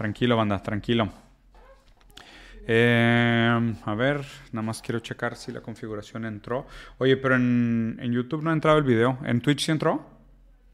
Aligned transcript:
tranquilo, 0.00 0.34
banda, 0.34 0.62
tranquilo. 0.62 1.10
Eh, 2.66 3.74
a 3.84 3.94
ver, 3.94 4.24
nada 4.50 4.62
más 4.62 4.80
quiero 4.80 5.00
checar 5.00 5.36
si 5.36 5.52
la 5.52 5.60
configuración 5.60 6.24
entró. 6.24 6.66
Oye, 6.96 7.18
pero 7.18 7.34
en, 7.36 7.98
YouTube 8.10 8.42
no 8.42 8.48
ha 8.48 8.54
entrado 8.54 8.78
el 8.78 8.84
video. 8.84 9.18
¿En 9.24 9.42
Twitch 9.42 9.66
sí 9.66 9.72
entró? 9.72 10.02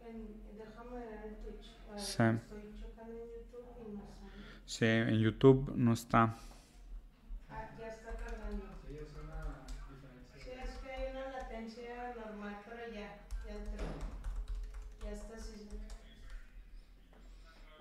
Déjame 0.01 1.01
ver 1.01 1.25
en 1.27 1.37
Twitch. 1.43 1.67
Sí. 1.97 2.23
Estoy 2.23 2.71
checando 2.79 3.15
en 3.15 3.27
YouTube 3.35 3.67
y 3.85 3.97
no. 3.97 4.05
Sí, 4.65 4.87
en 4.87 5.19
YouTube 5.19 5.73
no 5.75 5.93
está. 5.93 6.37
Ah, 7.51 7.69
ya 7.81 7.89
está 7.89 8.13
cargando. 8.15 8.65
Sí, 8.87 10.51
es 10.53 10.79
que 10.85 10.91
hay 10.93 11.11
una 11.11 11.33
latencia 11.33 12.15
normal, 12.15 12.59
pero 12.65 12.95
ya, 12.95 13.19
ya 13.45 13.55
entró. 13.57 13.87
Ya 15.03 15.11
está 15.11 15.35
así. 15.35 15.81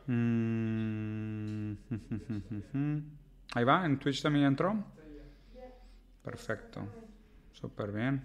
Mm, 0.07 1.04
Ahí 3.53 3.63
va, 3.63 3.85
en 3.85 3.99
Twitch 3.99 4.21
también 4.21 4.45
entró. 4.45 4.83
Perfecto. 6.23 6.87
Súper 7.53 7.91
bien. 7.91 8.21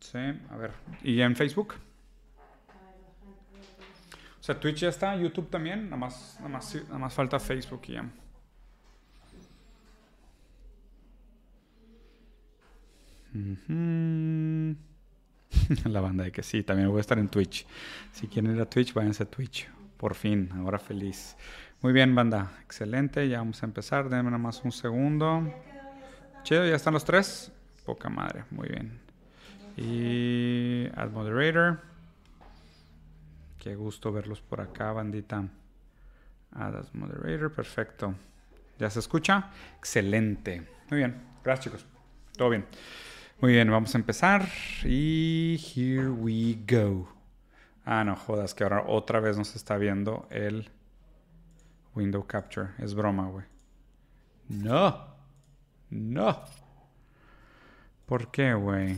Sí, 0.00 0.18
a 0.18 0.56
ver. 0.56 0.72
¿Y 1.02 1.20
en 1.20 1.36
Facebook? 1.36 1.74
O 4.40 4.42
sea, 4.46 4.58
Twitch 4.58 4.80
ya 4.80 4.88
está, 4.88 5.16
YouTube 5.16 5.50
también. 5.50 5.84
Nada 5.84 5.96
más, 5.96 6.36
nada 6.38 6.48
más, 6.48 6.74
nada 6.74 6.98
más 6.98 7.14
falta 7.14 7.40
Facebook 7.40 7.82
y 7.88 7.92
ya. 7.92 8.10
La 15.84 16.00
banda 16.00 16.24
de 16.24 16.32
que 16.32 16.42
sí, 16.42 16.62
también 16.62 16.88
voy 16.88 16.98
a 16.98 17.00
estar 17.00 17.18
en 17.18 17.28
Twitch. 17.28 17.66
Si 18.12 18.28
quieren 18.28 18.54
ir 18.54 18.60
a 18.60 18.70
Twitch, 18.70 18.94
váyanse 18.94 19.24
a 19.24 19.26
Twitch. 19.26 19.68
Por 19.96 20.14
fin, 20.14 20.50
ahora 20.54 20.78
feliz. 20.78 21.36
Muy 21.86 21.92
bien, 21.92 22.16
banda. 22.16 22.50
Excelente. 22.64 23.28
Ya 23.28 23.38
vamos 23.38 23.62
a 23.62 23.66
empezar. 23.66 24.08
Denme 24.08 24.24
nada 24.24 24.38
más 24.38 24.64
un 24.64 24.72
segundo. 24.72 25.54
Chido, 26.42 26.66
ya 26.66 26.74
están 26.74 26.92
los 26.94 27.04
tres. 27.04 27.52
Poca 27.84 28.08
madre. 28.08 28.42
Muy 28.50 28.66
bien. 28.66 28.98
Y 29.76 30.88
Add 30.96 31.12
Moderator. 31.12 31.78
Qué 33.60 33.76
gusto 33.76 34.10
verlos 34.10 34.40
por 34.40 34.60
acá, 34.60 34.90
bandita. 34.90 35.44
As 36.50 36.92
Moderator. 36.92 37.52
Perfecto. 37.52 38.16
¿Ya 38.80 38.90
se 38.90 38.98
escucha? 38.98 39.52
Excelente. 39.78 40.66
Muy 40.90 40.98
bien. 40.98 41.14
Gracias, 41.44 41.66
chicos. 41.66 41.86
Todo 42.36 42.50
bien. 42.50 42.66
Muy 43.40 43.52
bien, 43.52 43.70
vamos 43.70 43.94
a 43.94 43.98
empezar. 43.98 44.48
Y 44.82 45.56
here 45.72 46.08
we 46.08 46.58
go. 46.66 47.08
Ah, 47.84 48.02
no 48.02 48.16
jodas, 48.16 48.54
que 48.54 48.64
ahora 48.64 48.82
otra 48.88 49.20
vez 49.20 49.38
nos 49.38 49.54
está 49.54 49.76
viendo 49.76 50.26
el 50.30 50.72
window 51.96 52.26
capture. 52.26 52.68
Es 52.78 52.94
broma, 52.94 53.26
güey. 53.28 53.44
No. 54.48 55.06
No. 55.90 56.42
¿Por 58.06 58.30
qué, 58.30 58.54
güey? 58.54 58.90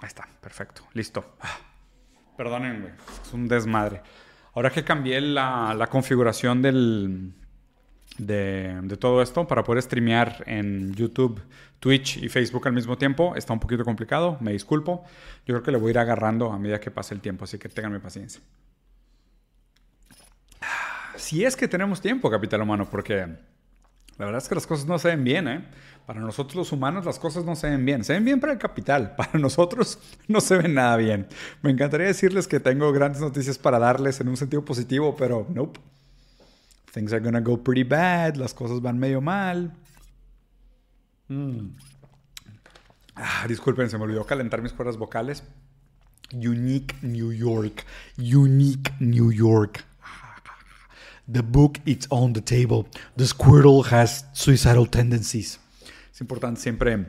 Ahí 0.00 0.06
está, 0.06 0.28
perfecto. 0.40 0.82
Listo. 0.94 1.36
Ah, 1.40 1.58
Perdonen, 2.36 2.80
güey. 2.80 2.92
Es 3.22 3.32
un 3.32 3.48
desmadre. 3.48 4.00
Ahora 4.54 4.70
que 4.70 4.84
cambié 4.84 5.20
la, 5.20 5.74
la 5.74 5.88
configuración 5.88 6.62
del, 6.62 7.32
de, 8.16 8.78
de 8.82 8.96
todo 8.96 9.22
esto 9.22 9.46
para 9.46 9.64
poder 9.64 9.82
streamear 9.82 10.44
en 10.46 10.94
YouTube, 10.94 11.40
Twitch 11.80 12.16
y 12.18 12.28
Facebook 12.28 12.66
al 12.66 12.72
mismo 12.72 12.96
tiempo. 12.96 13.34
Está 13.36 13.52
un 13.52 13.60
poquito 13.60 13.84
complicado, 13.84 14.36
me 14.40 14.52
disculpo. 14.52 15.04
Yo 15.46 15.54
creo 15.54 15.62
que 15.62 15.72
le 15.72 15.78
voy 15.78 15.88
a 15.88 15.90
ir 15.90 15.98
agarrando 15.98 16.52
a 16.52 16.58
medida 16.58 16.80
que 16.80 16.90
pase 16.90 17.14
el 17.14 17.20
tiempo, 17.20 17.44
así 17.44 17.58
que 17.58 17.68
tengan 17.68 18.00
paciencia. 18.00 18.40
Si 21.18 21.44
es 21.44 21.56
que 21.56 21.68
tenemos 21.68 22.00
tiempo, 22.00 22.30
capital 22.30 22.62
humano, 22.62 22.88
porque 22.90 23.26
la 24.18 24.24
verdad 24.24 24.42
es 24.42 24.48
que 24.48 24.54
las 24.54 24.66
cosas 24.66 24.86
no 24.86 24.98
se 24.98 25.08
ven 25.08 25.24
bien, 25.24 25.48
¿eh? 25.48 25.64
Para 26.06 26.20
nosotros 26.20 26.56
los 26.56 26.72
humanos 26.72 27.04
las 27.04 27.18
cosas 27.18 27.44
no 27.44 27.54
se 27.54 27.68
ven 27.68 27.84
bien. 27.84 28.02
Se 28.02 28.14
ven 28.14 28.24
bien 28.24 28.40
para 28.40 28.52
el 28.52 28.58
capital, 28.58 29.14
para 29.16 29.38
nosotros 29.38 29.98
no 30.26 30.40
se 30.40 30.56
ven 30.56 30.74
nada 30.74 30.96
bien. 30.96 31.26
Me 31.62 31.70
encantaría 31.70 32.06
decirles 32.06 32.48
que 32.48 32.60
tengo 32.60 32.90
grandes 32.92 33.20
noticias 33.20 33.58
para 33.58 33.78
darles 33.78 34.20
en 34.20 34.28
un 34.28 34.36
sentido 34.36 34.64
positivo, 34.64 35.16
pero 35.16 35.46
nope. 35.50 35.78
Things 36.92 37.12
are 37.12 37.22
gonna 37.22 37.40
go 37.40 37.62
pretty 37.62 37.84
bad. 37.84 38.36
Las 38.36 38.54
cosas 38.54 38.80
van 38.80 38.98
medio 38.98 39.20
mal. 39.20 39.72
Mm. 41.28 41.68
Ah, 43.14 43.44
disculpen, 43.46 43.90
se 43.90 43.98
me 43.98 44.04
olvidó 44.04 44.24
calentar 44.24 44.62
mis 44.62 44.72
cuerdas 44.72 44.96
vocales. 44.96 45.44
Unique 46.32 46.94
New 47.02 47.32
York. 47.32 47.84
Unique 48.16 48.92
New 49.00 49.30
York. 49.32 49.84
The 51.30 51.42
book 51.42 51.78
it's 51.84 52.06
on 52.08 52.32
the 52.32 52.40
table. 52.40 52.86
The 53.16 53.26
squirrel 53.26 53.84
has 53.92 54.26
suicidal 54.32 54.88
tendencies. 54.88 55.60
Es 56.10 56.22
importante 56.22 56.58
siempre 56.58 57.06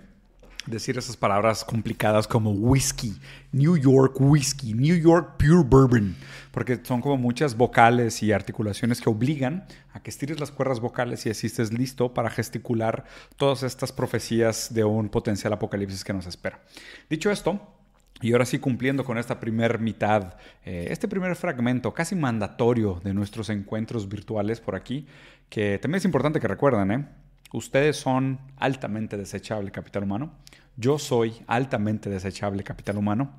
decir 0.65 0.97
esas 0.97 1.15
palabras 1.15 1.63
complicadas 1.63 2.27
como 2.27 2.51
whisky, 2.51 3.17
New 3.53 3.77
York 3.77 4.17
whisky, 4.19 4.73
New 4.73 4.95
York 4.95 5.37
pure 5.37 5.63
bourbon, 5.63 6.17
porque 6.51 6.79
son 6.83 7.01
como 7.01 7.15
muchas 7.15 7.55
vocales 7.55 8.21
y 8.21 8.33
articulaciones 8.33 8.99
que 8.99 9.09
obligan 9.09 9.65
a 9.93 10.01
que 10.01 10.09
estires 10.09 10.39
las 10.39 10.51
cuerdas 10.51 10.81
vocales 10.81 11.25
y 11.25 11.29
así 11.29 11.47
estés 11.47 11.71
listo 11.71 12.13
para 12.13 12.29
gesticular 12.29 13.05
todas 13.37 13.63
estas 13.63 13.91
profecías 13.91 14.73
de 14.73 14.83
un 14.83 15.09
potencial 15.09 15.53
apocalipsis 15.53 16.03
que 16.03 16.13
nos 16.13 16.27
espera. 16.27 16.61
Dicho 17.09 17.31
esto, 17.31 17.78
y 18.21 18.31
ahora 18.33 18.45
sí 18.45 18.59
cumpliendo 18.59 19.03
con 19.03 19.17
esta 19.17 19.39
primer 19.39 19.79
mitad, 19.79 20.35
eh, 20.65 20.87
este 20.89 21.07
primer 21.07 21.35
fragmento 21.35 21.93
casi 21.93 22.15
mandatorio 22.15 22.99
de 23.03 23.13
nuestros 23.13 23.49
encuentros 23.49 24.09
virtuales 24.09 24.59
por 24.59 24.75
aquí, 24.75 25.07
que 25.49 25.79
también 25.79 25.99
es 25.99 26.05
importante 26.05 26.39
que 26.39 26.47
recuerden, 26.47 26.91
¿eh? 26.91 27.05
Ustedes 27.51 27.97
son 27.97 28.39
altamente 28.57 29.17
desechable 29.17 29.71
capital 29.71 30.03
humano. 30.03 30.31
Yo 30.77 30.99
soy 30.99 31.33
altamente 31.47 32.09
desechable 32.09 32.63
capital 32.63 32.97
humano. 32.97 33.31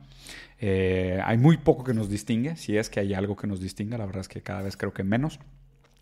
Eh, 0.58 1.20
hay 1.24 1.38
muy 1.38 1.58
poco 1.58 1.84
que 1.84 1.94
nos 1.94 2.08
distingue, 2.08 2.56
si 2.56 2.76
es 2.76 2.90
que 2.90 3.00
hay 3.00 3.14
algo 3.14 3.36
que 3.36 3.46
nos 3.46 3.60
distinga, 3.60 3.96
la 3.98 4.06
verdad 4.06 4.22
es 4.22 4.28
que 4.28 4.42
cada 4.42 4.62
vez 4.62 4.76
creo 4.76 4.92
que 4.92 5.04
menos, 5.04 5.38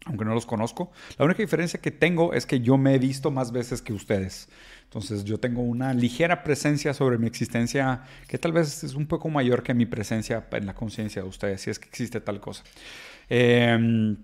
aunque 0.09 0.25
no 0.25 0.35
los 0.35 0.47
conozco. 0.47 0.91
La 1.19 1.25
única 1.25 1.43
diferencia 1.43 1.81
que 1.81 1.91
tengo 1.91 2.33
es 2.33 2.47
que 2.47 2.61
yo 2.61 2.77
me 2.77 2.95
he 2.95 2.99
visto 2.99 3.31
más 3.31 3.53
veces 3.53 3.83
que 3.83 3.93
ustedes. 3.93 4.49
Entonces 4.85 5.25
yo 5.25 5.39
tengo 5.39 5.63
una 5.63 5.93
ligera 5.93 6.43
presencia 6.43 6.95
sobre 6.95 7.19
mi 7.19 7.27
existencia 7.27 8.03
que 8.27 8.39
tal 8.39 8.53
vez 8.53 8.83
es 8.83 8.95
un 8.95 9.07
poco 9.07 9.29
mayor 9.29 9.63
que 9.63 9.75
mi 9.75 9.87
presencia 9.87 10.47
en 10.51 10.67
la 10.67 10.75
conciencia 10.75 11.23
de 11.23 11.29
ustedes, 11.29 11.61
si 11.61 11.71
es 11.71 11.79
que 11.79 11.89
existe 11.89 12.21
tal 12.21 12.41
cosa. 12.41 12.65
Eh, 13.29 14.17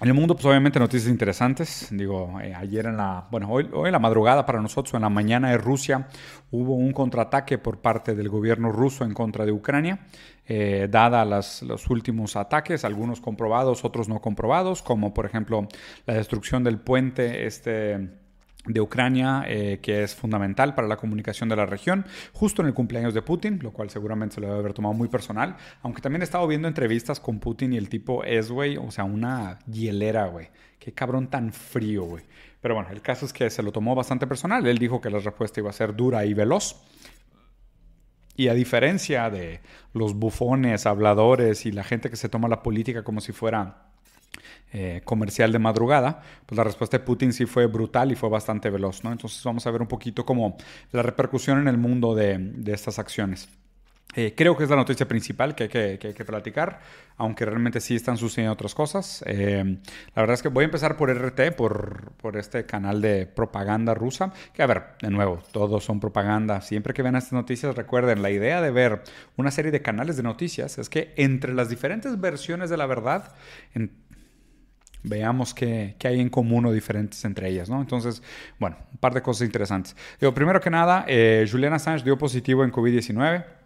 en 0.00 0.08
el 0.08 0.14
mundo, 0.14 0.34
pues 0.34 0.46
obviamente 0.46 0.78
noticias 0.78 1.10
interesantes. 1.10 1.88
Digo, 1.90 2.38
eh, 2.40 2.54
ayer 2.54 2.86
en 2.86 2.96
la, 2.96 3.26
bueno, 3.30 3.50
hoy, 3.50 3.68
hoy 3.72 3.86
en 3.86 3.92
la 3.92 3.98
madrugada 3.98 4.46
para 4.46 4.60
nosotros, 4.60 4.94
en 4.94 5.02
la 5.02 5.08
mañana 5.08 5.50
de 5.50 5.58
Rusia, 5.58 6.08
hubo 6.50 6.74
un 6.74 6.92
contraataque 6.92 7.58
por 7.58 7.80
parte 7.80 8.14
del 8.14 8.28
gobierno 8.28 8.70
ruso 8.70 9.04
en 9.04 9.12
contra 9.12 9.44
de 9.44 9.52
Ucrania, 9.52 10.06
eh, 10.46 10.86
dada 10.90 11.24
las, 11.24 11.62
los 11.62 11.90
últimos 11.90 12.36
ataques, 12.36 12.84
algunos 12.84 13.20
comprobados, 13.20 13.84
otros 13.84 14.08
no 14.08 14.20
comprobados, 14.20 14.82
como 14.82 15.12
por 15.12 15.26
ejemplo 15.26 15.66
la 16.06 16.14
destrucción 16.14 16.62
del 16.62 16.78
puente 16.78 17.46
este 17.46 18.27
de 18.68 18.80
Ucrania, 18.80 19.44
eh, 19.46 19.78
que 19.82 20.02
es 20.02 20.14
fundamental 20.14 20.74
para 20.74 20.86
la 20.86 20.96
comunicación 20.96 21.48
de 21.48 21.56
la 21.56 21.66
región, 21.66 22.04
justo 22.32 22.62
en 22.62 22.68
el 22.68 22.74
cumpleaños 22.74 23.14
de 23.14 23.22
Putin, 23.22 23.58
lo 23.62 23.72
cual 23.72 23.90
seguramente 23.90 24.36
se 24.36 24.40
lo 24.40 24.48
debe 24.48 24.58
haber 24.58 24.74
tomado 24.74 24.94
muy 24.94 25.08
personal, 25.08 25.56
aunque 25.82 26.02
también 26.02 26.22
he 26.22 26.24
estado 26.24 26.46
viendo 26.46 26.68
entrevistas 26.68 27.20
con 27.20 27.40
Putin 27.40 27.72
y 27.72 27.76
el 27.76 27.88
tipo 27.88 28.24
es, 28.24 28.50
güey, 28.50 28.76
o 28.76 28.90
sea, 28.90 29.04
una 29.04 29.58
hielera, 29.66 30.26
güey. 30.26 30.48
Qué 30.78 30.92
cabrón 30.92 31.28
tan 31.28 31.52
frío, 31.52 32.04
güey. 32.04 32.24
Pero 32.60 32.74
bueno, 32.74 32.90
el 32.90 33.02
caso 33.02 33.26
es 33.26 33.32
que 33.32 33.50
se 33.50 33.62
lo 33.62 33.72
tomó 33.72 33.94
bastante 33.94 34.26
personal, 34.26 34.66
él 34.66 34.78
dijo 34.78 35.00
que 35.00 35.10
la 35.10 35.18
respuesta 35.18 35.60
iba 35.60 35.70
a 35.70 35.72
ser 35.72 35.94
dura 35.94 36.24
y 36.24 36.34
veloz. 36.34 36.76
Y 38.36 38.48
a 38.48 38.54
diferencia 38.54 39.30
de 39.30 39.60
los 39.92 40.14
bufones, 40.14 40.86
habladores 40.86 41.66
y 41.66 41.72
la 41.72 41.82
gente 41.82 42.08
que 42.08 42.16
se 42.16 42.28
toma 42.28 42.46
la 42.46 42.62
política 42.62 43.02
como 43.02 43.20
si 43.20 43.32
fuera 43.32 43.87
eh, 44.72 45.00
comercial 45.04 45.50
de 45.52 45.58
madrugada, 45.58 46.22
pues 46.46 46.56
la 46.56 46.64
respuesta 46.64 46.98
de 46.98 47.04
Putin 47.04 47.32
sí 47.32 47.46
fue 47.46 47.66
brutal 47.66 48.12
y 48.12 48.14
fue 48.14 48.28
bastante 48.28 48.70
veloz, 48.70 49.02
¿no? 49.04 49.12
Entonces 49.12 49.42
vamos 49.42 49.66
a 49.66 49.70
ver 49.70 49.80
un 49.80 49.88
poquito 49.88 50.26
como 50.26 50.56
la 50.92 51.02
repercusión 51.02 51.58
en 51.58 51.68
el 51.68 51.78
mundo 51.78 52.14
de, 52.14 52.36
de 52.38 52.72
estas 52.72 52.98
acciones. 52.98 53.48
Eh, 54.14 54.34
creo 54.34 54.56
que 54.56 54.64
es 54.64 54.70
la 54.70 54.76
noticia 54.76 55.06
principal 55.06 55.54
que 55.54 55.64
hay 55.64 55.68
que, 55.68 55.98
que 56.00 56.08
hay 56.08 56.14
que, 56.14 56.24
platicar, 56.24 56.80
aunque 57.18 57.44
realmente 57.44 57.78
sí 57.78 57.94
están 57.94 58.16
sucediendo 58.16 58.54
otras 58.54 58.74
cosas. 58.74 59.22
Eh, 59.26 59.78
la 60.14 60.22
verdad 60.22 60.34
es 60.34 60.42
que 60.42 60.48
voy 60.48 60.62
a 60.62 60.64
empezar 60.64 60.96
por 60.96 61.10
RT, 61.10 61.54
por, 61.54 62.12
por, 62.12 62.38
este 62.38 62.64
canal 62.64 63.02
de 63.02 63.26
propaganda 63.26 63.92
rusa, 63.92 64.32
que 64.54 64.62
a 64.62 64.66
ver, 64.66 64.96
de 65.02 65.10
nuevo, 65.10 65.42
todos 65.52 65.84
son 65.84 66.00
propaganda. 66.00 66.62
Siempre 66.62 66.94
que 66.94 67.02
vean 67.02 67.16
estas 67.16 67.34
noticias, 67.34 67.76
recuerden, 67.76 68.22
la 68.22 68.30
idea 68.30 68.62
de 68.62 68.70
ver 68.70 69.02
una 69.36 69.50
serie 69.50 69.70
de 69.70 69.82
canales 69.82 70.16
de 70.16 70.22
noticias 70.22 70.78
es 70.78 70.88
que 70.88 71.12
entre 71.16 71.52
las 71.52 71.68
diferentes 71.68 72.18
versiones 72.18 72.70
de 72.70 72.78
la 72.78 72.86
verdad, 72.86 73.34
en, 73.74 73.92
veamos 75.02 75.54
qué, 75.54 75.94
qué, 75.98 76.08
hay 76.08 76.20
en 76.20 76.28
común 76.28 76.66
o 76.66 76.72
diferentes 76.72 77.24
entre 77.24 77.48
ellas, 77.48 77.68
¿no? 77.68 77.80
Entonces, 77.80 78.22
bueno, 78.58 78.76
un 78.92 78.98
par 78.98 79.14
de 79.14 79.22
cosas 79.22 79.46
interesantes. 79.46 79.96
Digo, 80.20 80.34
primero 80.34 80.60
que 80.60 80.70
nada, 80.70 81.04
eh, 81.08 81.46
Julian 81.50 81.72
Assange 81.72 82.04
dio 82.04 82.18
positivo 82.18 82.64
en 82.64 82.72
COVID-19. 82.72 83.57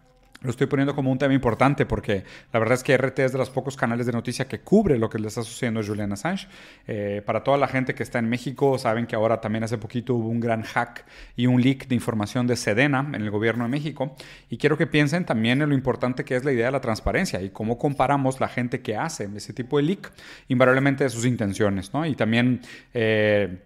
Lo 0.43 0.49
estoy 0.49 0.67
poniendo 0.67 0.95
como 0.95 1.11
un 1.11 1.17
tema 1.17 1.33
importante 1.33 1.85
porque 1.85 2.23
la 2.51 2.59
verdad 2.59 2.75
es 2.75 2.83
que 2.83 2.97
RT 2.97 3.19
es 3.19 3.31
de 3.31 3.37
los 3.37 3.49
pocos 3.49 3.75
canales 3.75 4.05
de 4.05 4.11
noticia 4.11 4.47
que 4.47 4.59
cubre 4.59 4.97
lo 4.97 5.09
que 5.09 5.19
le 5.19 5.27
está 5.27 5.41
sucediendo 5.43 5.79
a 5.79 5.83
Julian 5.83 6.11
Assange. 6.11 6.47
Eh, 6.87 7.21
para 7.25 7.43
toda 7.43 7.57
la 7.57 7.67
gente 7.67 7.95
que 7.95 8.03
está 8.03 8.19
en 8.19 8.29
México, 8.29 8.77
saben 8.77 9.07
que 9.07 9.15
ahora 9.15 9.41
también 9.41 9.63
hace 9.63 9.77
poquito 9.77 10.15
hubo 10.15 10.29
un 10.29 10.39
gran 10.39 10.63
hack 10.63 11.05
y 11.35 11.47
un 11.47 11.61
leak 11.61 11.87
de 11.87 11.95
información 11.95 12.45
de 12.45 12.55
Sedena 12.55 13.09
en 13.13 13.21
el 13.21 13.31
gobierno 13.31 13.63
de 13.63 13.69
México. 13.69 14.15
Y 14.49 14.57
quiero 14.57 14.77
que 14.77 14.87
piensen 14.87 15.25
también 15.25 15.61
en 15.61 15.69
lo 15.69 15.75
importante 15.75 16.25
que 16.25 16.35
es 16.35 16.43
la 16.43 16.51
idea 16.51 16.65
de 16.67 16.71
la 16.71 16.81
transparencia 16.81 17.41
y 17.41 17.49
cómo 17.49 17.77
comparamos 17.77 18.39
la 18.39 18.49
gente 18.49 18.81
que 18.81 18.95
hace 18.95 19.29
ese 19.35 19.53
tipo 19.53 19.77
de 19.77 19.83
leak, 19.83 20.11
invariablemente 20.49 21.03
de 21.05 21.09
sus 21.09 21.25
intenciones. 21.25 21.93
¿no? 21.93 22.05
Y 22.05 22.15
también... 22.15 22.61
Eh, 22.93 23.57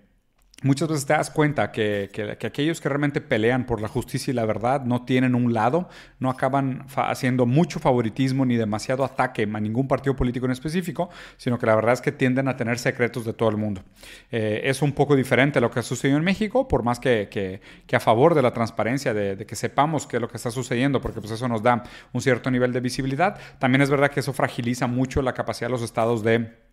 Muchas 0.63 0.89
veces 0.89 1.06
te 1.06 1.13
das 1.13 1.30
cuenta 1.30 1.71
que, 1.71 2.09
aquellos 2.44 2.81
que 2.81 2.89
realmente 2.89 3.21
pelean 3.21 3.68
por 3.68 3.80
la 3.80 3.88
justicia 3.88 4.31
y 4.31 4.33
la 4.33 4.44
verdad 4.44 4.81
no 4.81 5.06
tienen 5.06 5.36
un 5.36 5.54
lado, 5.54 5.88
no 6.18 6.31
acaban 6.31 6.88
haciendo 6.95 7.45
mucho 7.45 7.80
favoritismo 7.80 8.44
ni 8.44 8.56
demasiado 8.56 9.04
ataque 9.04 9.44
a 9.44 9.59
ningún 9.59 9.88
partido 9.88 10.15
político 10.15 10.48
en 10.48 10.54
específico, 10.54 11.12
sino 11.38 11.59
que 11.59 11.68
la 11.68 11.75
verdad 11.75 11.94
es 11.94 12.01
que 12.01 12.12
tienden 12.12 12.48
a 12.48 12.57
tener 12.57 12.80
secretos 12.80 13.24
de 13.24 13.33
todo 13.33 13.50
el 13.50 13.57
mundo. 13.57 13.83
Eh, 14.31 14.62
es 14.63 14.81
un 14.81 14.94
poco 14.94 15.15
diferente 15.15 15.59
a 15.59 15.62
lo 15.62 15.69
que 15.69 15.80
ha 15.80 15.83
sucedido 15.83 16.18
en 16.18 16.24
México, 16.24 16.68
por 16.68 16.81
más 16.81 17.00
que, 17.00 17.62
a 17.94 18.00
favor 18.00 18.33
de 18.33 18.42
la 18.42 18.51
transparencia, 18.51 19.13
de, 19.13 19.36
de, 19.36 19.45
que 19.45 19.56
sepamos 19.56 20.07
qué 20.07 20.18
es 20.18 20.21
lo 20.21 20.27
que 20.27 20.38
está 20.38 20.50
sucediendo, 20.50 21.00
porque 21.00 21.21
pues 21.21 21.33
eso 21.33 21.48
nos 21.48 21.62
da 21.62 21.83
un 22.13 22.21
cierto 22.21 22.50
nivel 22.50 22.74
de 22.74 22.80
visibilidad. 22.80 23.38
También 23.59 23.83
es 23.83 23.92
verdad 23.92 24.09
que 24.09 24.21
eso 24.21 24.33
fragiliza 24.33 24.88
mucho 24.88 25.21
la 25.21 25.33
capacidad 25.33 25.68
de 25.68 25.74
los 25.74 25.83
estados 25.83 26.24
de 26.24 26.67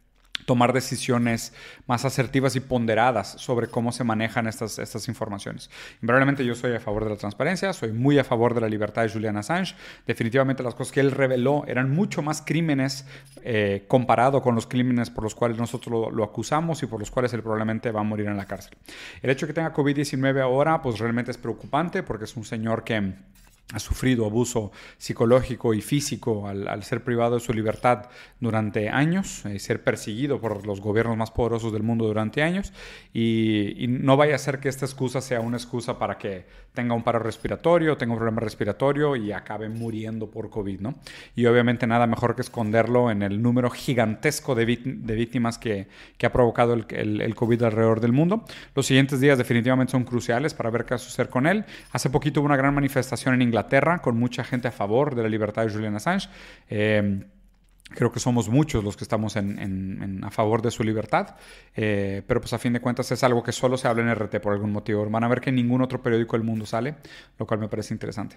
tomar 0.44 0.72
decisiones 0.72 1.52
más 1.86 2.04
asertivas 2.04 2.56
y 2.56 2.60
ponderadas 2.60 3.32
sobre 3.38 3.68
cómo 3.68 3.92
se 3.92 4.04
manejan 4.04 4.46
estas, 4.46 4.78
estas 4.78 5.08
informaciones. 5.08 5.70
Invariablemente 6.02 6.44
yo 6.44 6.54
soy 6.54 6.74
a 6.74 6.80
favor 6.80 7.04
de 7.04 7.10
la 7.10 7.16
transparencia, 7.16 7.72
soy 7.72 7.92
muy 7.92 8.18
a 8.18 8.24
favor 8.24 8.54
de 8.54 8.60
la 8.60 8.68
libertad 8.68 9.02
de 9.02 9.10
Julian 9.10 9.36
Assange. 9.36 9.74
Definitivamente 10.06 10.62
las 10.62 10.74
cosas 10.74 10.92
que 10.92 11.00
él 11.00 11.10
reveló 11.10 11.64
eran 11.66 11.90
mucho 11.90 12.22
más 12.22 12.42
crímenes 12.42 13.06
eh, 13.42 13.84
comparado 13.88 14.42
con 14.42 14.54
los 14.54 14.66
crímenes 14.66 15.10
por 15.10 15.24
los 15.24 15.34
cuales 15.34 15.58
nosotros 15.58 15.92
lo, 15.92 16.10
lo, 16.10 16.24
acusamos 16.24 16.82
y 16.82 16.86
por 16.86 17.00
los 17.00 17.10
cuales 17.10 17.32
él 17.34 17.42
probablemente 17.42 17.90
va 17.90 18.00
a 18.00 18.04
morir 18.04 18.26
en 18.26 18.36
la 18.36 18.46
cárcel. 18.46 18.76
El 19.22 19.30
hecho 19.30 19.46
de 19.46 19.52
que 19.52 19.54
tenga 19.54 19.72
COVID-19 19.72 20.40
ahora, 20.40 20.80
pues 20.82 20.98
realmente 20.98 21.30
es 21.30 21.38
preocupante 21.38 22.02
porque 22.02 22.24
es 22.24 22.36
un 22.36 22.44
señor 22.44 22.84
que 22.84 23.14
ha 23.72 23.78
sufrido 23.78 24.26
abuso 24.26 24.72
psicológico 24.98 25.74
y 25.74 25.80
físico 25.80 26.46
al, 26.46 26.82
ser 26.84 27.02
privado 27.02 27.36
de 27.36 27.40
su 27.40 27.52
libertad 27.52 28.06
durante 28.38 28.90
años, 28.90 29.42
y 29.46 29.56
eh, 29.56 29.58
ser 29.58 29.82
perseguido 29.82 30.40
por 30.40 30.66
los 30.66 30.80
gobiernos 30.80 31.16
más 31.16 31.30
poderosos 31.30 31.72
del 31.72 31.82
mundo 31.82 32.06
durante 32.06 32.42
años, 32.42 32.72
y, 33.12 33.86
no 33.88 34.16
vaya 34.16 34.34
a 34.34 34.38
ser 34.38 34.60
que 34.60 34.68
esta 34.68 34.84
excusa 34.84 35.20
sea 35.20 35.40
una 35.40 35.56
excusa 35.56 35.98
para 35.98 36.18
que 36.18 36.46
tenga 36.74 36.94
un 36.94 37.02
paro 37.02 37.20
respiratorio, 37.20 37.96
tenga 37.96 38.12
un 38.12 38.18
problema 38.18 38.40
respiratorio 38.40 39.16
y 39.16 39.32
acabe 39.32 39.68
muriendo 39.68 40.30
por 40.30 40.50
COVID, 40.50 40.80
¿no? 40.80 40.94
Y 41.36 41.46
obviamente 41.46 41.86
nada 41.86 42.06
mejor 42.06 42.34
que 42.34 42.42
esconderlo 42.42 43.10
en 43.10 43.22
el 43.22 43.40
número 43.40 43.70
gigantesco 43.70 44.54
de, 44.54 44.64
víctimas 44.64 45.58
que, 45.58 45.86
ha 46.22 46.32
provocado 46.32 46.74
el, 46.74 47.20
el, 47.20 47.34
COVID 47.34 47.62
alrededor 47.62 48.00
del 48.00 48.12
mundo. 48.12 48.44
Los 48.74 48.86
siguientes 48.86 49.20
días 49.20 49.38
definitivamente 49.38 49.92
son 49.92 50.04
cruciales 50.04 50.52
para 50.54 50.70
ver 50.70 50.84
qué 50.84 50.90
va 50.90 50.96
a 50.96 50.98
suceder 50.98 51.30
con 51.30 51.46
él. 51.46 51.64
Hace 51.92 52.10
poquito 52.10 52.40
hubo 52.40 52.46
una 52.46 52.56
gran 52.56 52.74
manifestación 52.74 53.34
en 53.34 53.42
Inglaterra 53.42 53.53
Inglaterra, 53.54 54.00
con 54.00 54.18
mucha 54.18 54.42
gente 54.42 54.66
a 54.66 54.72
favor 54.72 55.14
de 55.14 55.22
la 55.22 55.28
libertad 55.28 55.64
de 55.64 55.72
Julian 55.72 55.94
Assange. 55.94 56.28
Eh, 56.68 57.24
creo 57.90 58.10
que 58.10 58.18
somos 58.18 58.48
muchos 58.48 58.82
los 58.82 58.96
que 58.96 59.04
estamos 59.04 59.36
a 59.36 60.30
favor 60.30 60.60
de 60.60 60.70
su 60.72 60.82
libertad, 60.82 61.36
eh, 61.76 62.22
pero 62.26 62.40
pues 62.40 62.52
a 62.52 62.58
fin 62.58 62.72
de 62.72 62.80
cuentas 62.80 63.12
es 63.12 63.22
algo 63.22 63.44
que 63.44 63.52
solo 63.52 63.76
se 63.76 63.86
habla 63.86 64.02
en 64.02 64.08
RT 64.10 64.40
por 64.40 64.52
algún 64.52 64.72
motivo. 64.72 65.08
Van 65.08 65.22
a 65.22 65.28
ver 65.28 65.40
que 65.40 65.52
ningún 65.52 65.82
otro 65.82 66.02
periódico 66.02 66.36
del 66.36 66.44
mundo 66.44 66.66
sale, 66.66 66.96
lo 67.38 67.46
cual 67.46 67.60
me 67.60 67.68
parece 67.68 67.94
interesante. 67.94 68.36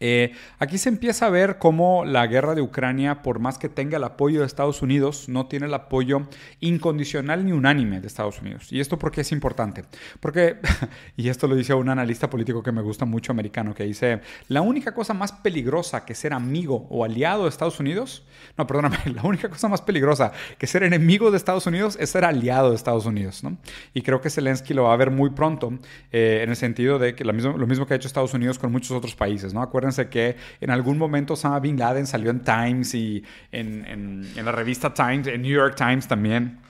Eh, 0.00 0.32
aquí 0.58 0.78
se 0.78 0.88
empieza 0.88 1.26
a 1.26 1.30
ver 1.30 1.58
cómo 1.58 2.04
la 2.04 2.26
guerra 2.26 2.54
de 2.54 2.62
Ucrania, 2.62 3.22
por 3.22 3.38
más 3.38 3.58
que 3.58 3.68
tenga 3.68 3.96
el 3.96 4.04
apoyo 4.04 4.40
de 4.40 4.46
Estados 4.46 4.82
Unidos, 4.82 5.28
no 5.28 5.46
tiene 5.46 5.66
el 5.66 5.74
apoyo 5.74 6.28
incondicional 6.60 7.44
ni 7.44 7.52
unánime 7.52 8.00
de 8.00 8.06
Estados 8.06 8.40
Unidos. 8.40 8.72
¿Y 8.72 8.80
esto 8.80 8.98
por 8.98 9.12
qué 9.12 9.22
es 9.22 9.32
importante? 9.32 9.84
Porque, 10.20 10.56
y 11.16 11.28
esto 11.28 11.46
lo 11.46 11.54
dice 11.54 11.74
un 11.74 11.88
analista 11.88 12.28
político 12.28 12.62
que 12.62 12.72
me 12.72 12.82
gusta 12.82 13.04
mucho 13.04 13.32
americano, 13.32 13.74
que 13.74 13.84
dice, 13.84 14.20
la 14.48 14.62
única 14.62 14.92
cosa 14.92 15.14
más 15.14 15.32
peligrosa 15.32 16.04
que 16.04 16.14
ser 16.14 16.32
amigo 16.32 16.86
o 16.90 17.04
aliado 17.04 17.44
de 17.44 17.48
Estados 17.48 17.80
Unidos, 17.80 18.24
no, 18.56 18.66
perdóname, 18.66 18.98
la 19.14 19.22
única 19.22 19.48
cosa 19.48 19.68
más 19.68 19.82
peligrosa 19.82 20.32
que 20.58 20.66
ser 20.66 20.82
enemigo 20.82 21.30
de 21.30 21.36
Estados 21.36 21.66
Unidos 21.66 21.96
es 22.00 22.10
ser 22.10 22.24
aliado 22.24 22.70
de 22.70 22.76
Estados 22.76 23.06
Unidos. 23.06 23.42
¿no? 23.44 23.56
Y 23.92 24.02
creo 24.02 24.20
que 24.20 24.30
Zelensky 24.30 24.74
lo 24.74 24.84
va 24.84 24.92
a 24.92 24.96
ver 24.96 25.10
muy 25.10 25.30
pronto, 25.30 25.72
eh, 26.12 26.40
en 26.42 26.50
el 26.50 26.56
sentido 26.56 26.98
de 26.98 27.14
que 27.14 27.24
lo 27.24 27.32
mismo, 27.32 27.56
lo 27.56 27.66
mismo 27.66 27.86
que 27.86 27.94
ha 27.94 27.96
hecho 27.96 28.08
Estados 28.08 28.34
Unidos 28.34 28.58
con 28.58 28.72
muchos 28.72 28.90
otros 28.90 29.14
países. 29.14 29.54
¿no? 29.54 29.62
Acuérdense 29.74 30.08
que 30.08 30.36
en 30.60 30.70
algún 30.70 30.98
momento 30.98 31.34
Osama 31.34 31.58
Bin 31.58 31.76
Laden 31.76 32.06
salió 32.06 32.30
en 32.30 32.44
Times 32.44 32.94
y 32.94 33.24
en, 33.50 34.24
la 34.36 34.52
revista 34.52 34.94
Times, 34.94 35.26
en 35.26 35.42
New 35.42 35.50
York 35.50 35.74
Times 35.74 36.06
también 36.06 36.60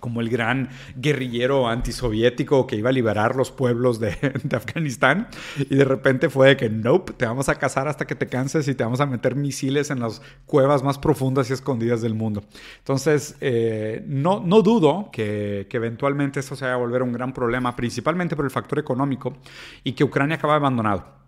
como 0.00 0.20
el 0.20 0.28
gran 0.28 0.68
guerrillero 0.96 1.68
antisoviético 1.68 2.66
que 2.66 2.74
iba 2.74 2.88
a 2.90 2.92
liberar 2.92 3.36
los 3.36 3.52
pueblos 3.52 4.00
de, 4.00 4.16
Afganistán. 4.52 5.28
Y 5.56 5.76
de 5.76 5.84
repente 5.84 6.28
fue 6.28 6.48
de 6.48 6.56
que, 6.56 6.68
nope, 6.68 7.12
te 7.12 7.24
vamos 7.24 7.48
a 7.48 7.54
cazar 7.54 7.86
hasta 7.86 8.04
que 8.04 8.16
te 8.16 8.26
canses 8.26 8.66
y 8.66 8.74
te 8.74 8.82
vamos 8.82 8.98
a 8.98 9.06
meter 9.06 9.36
misiles 9.36 9.90
en 9.90 10.00
las 10.00 10.20
cuevas 10.44 10.82
más 10.82 10.98
profundas 10.98 11.48
y 11.50 11.52
escondidas 11.52 12.02
del 12.02 12.14
mundo. 12.14 12.42
Entonces, 12.78 13.36
eh, 13.40 14.02
no, 14.08 14.42
no 14.44 14.62
dudo 14.62 15.10
que, 15.12 15.68
que, 15.70 15.76
eventualmente 15.76 16.40
eso 16.40 16.56
se 16.56 16.64
vaya 16.64 16.74
a 16.74 16.78
volver 16.78 17.04
un 17.04 17.12
gran 17.12 17.32
problema, 17.32 17.76
principalmente 17.76 18.34
por 18.34 18.44
el 18.44 18.50
factor 18.50 18.80
económico 18.80 19.36
y 19.84 19.92
que 19.92 20.02
Ucrania 20.02 20.34
acaba 20.34 20.56
abandonado. 20.56 21.21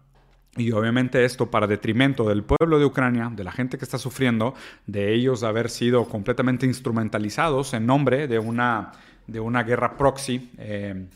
Y 0.57 0.71
obviamente 0.71 1.25
esto 1.25 1.51
para 1.51 1.67
detrimento 1.67 2.29
del 2.29 2.45
pueblo 2.45 2.79
de 2.79 2.85
Ucrania, 2.85 3.31
de 3.35 3.43
la 3.43 3.51
gente 3.51 3.77
que 3.77 3.85
está 3.85 3.99
sufriendo, 3.99 4.55
de 4.87 5.13
ellos 5.13 5.43
haber 5.43 5.69
sido 5.69 6.05
completamente 6.07 6.65
instrumentalizados 6.65 7.75
en 7.75 7.87
nombre 7.87 8.29
de 8.29 8.39
una, 8.39 8.93
de 9.27 9.41
una 9.41 9.65
guerra 9.65 9.97
proxy 9.97 10.51
eh, 10.59 11.07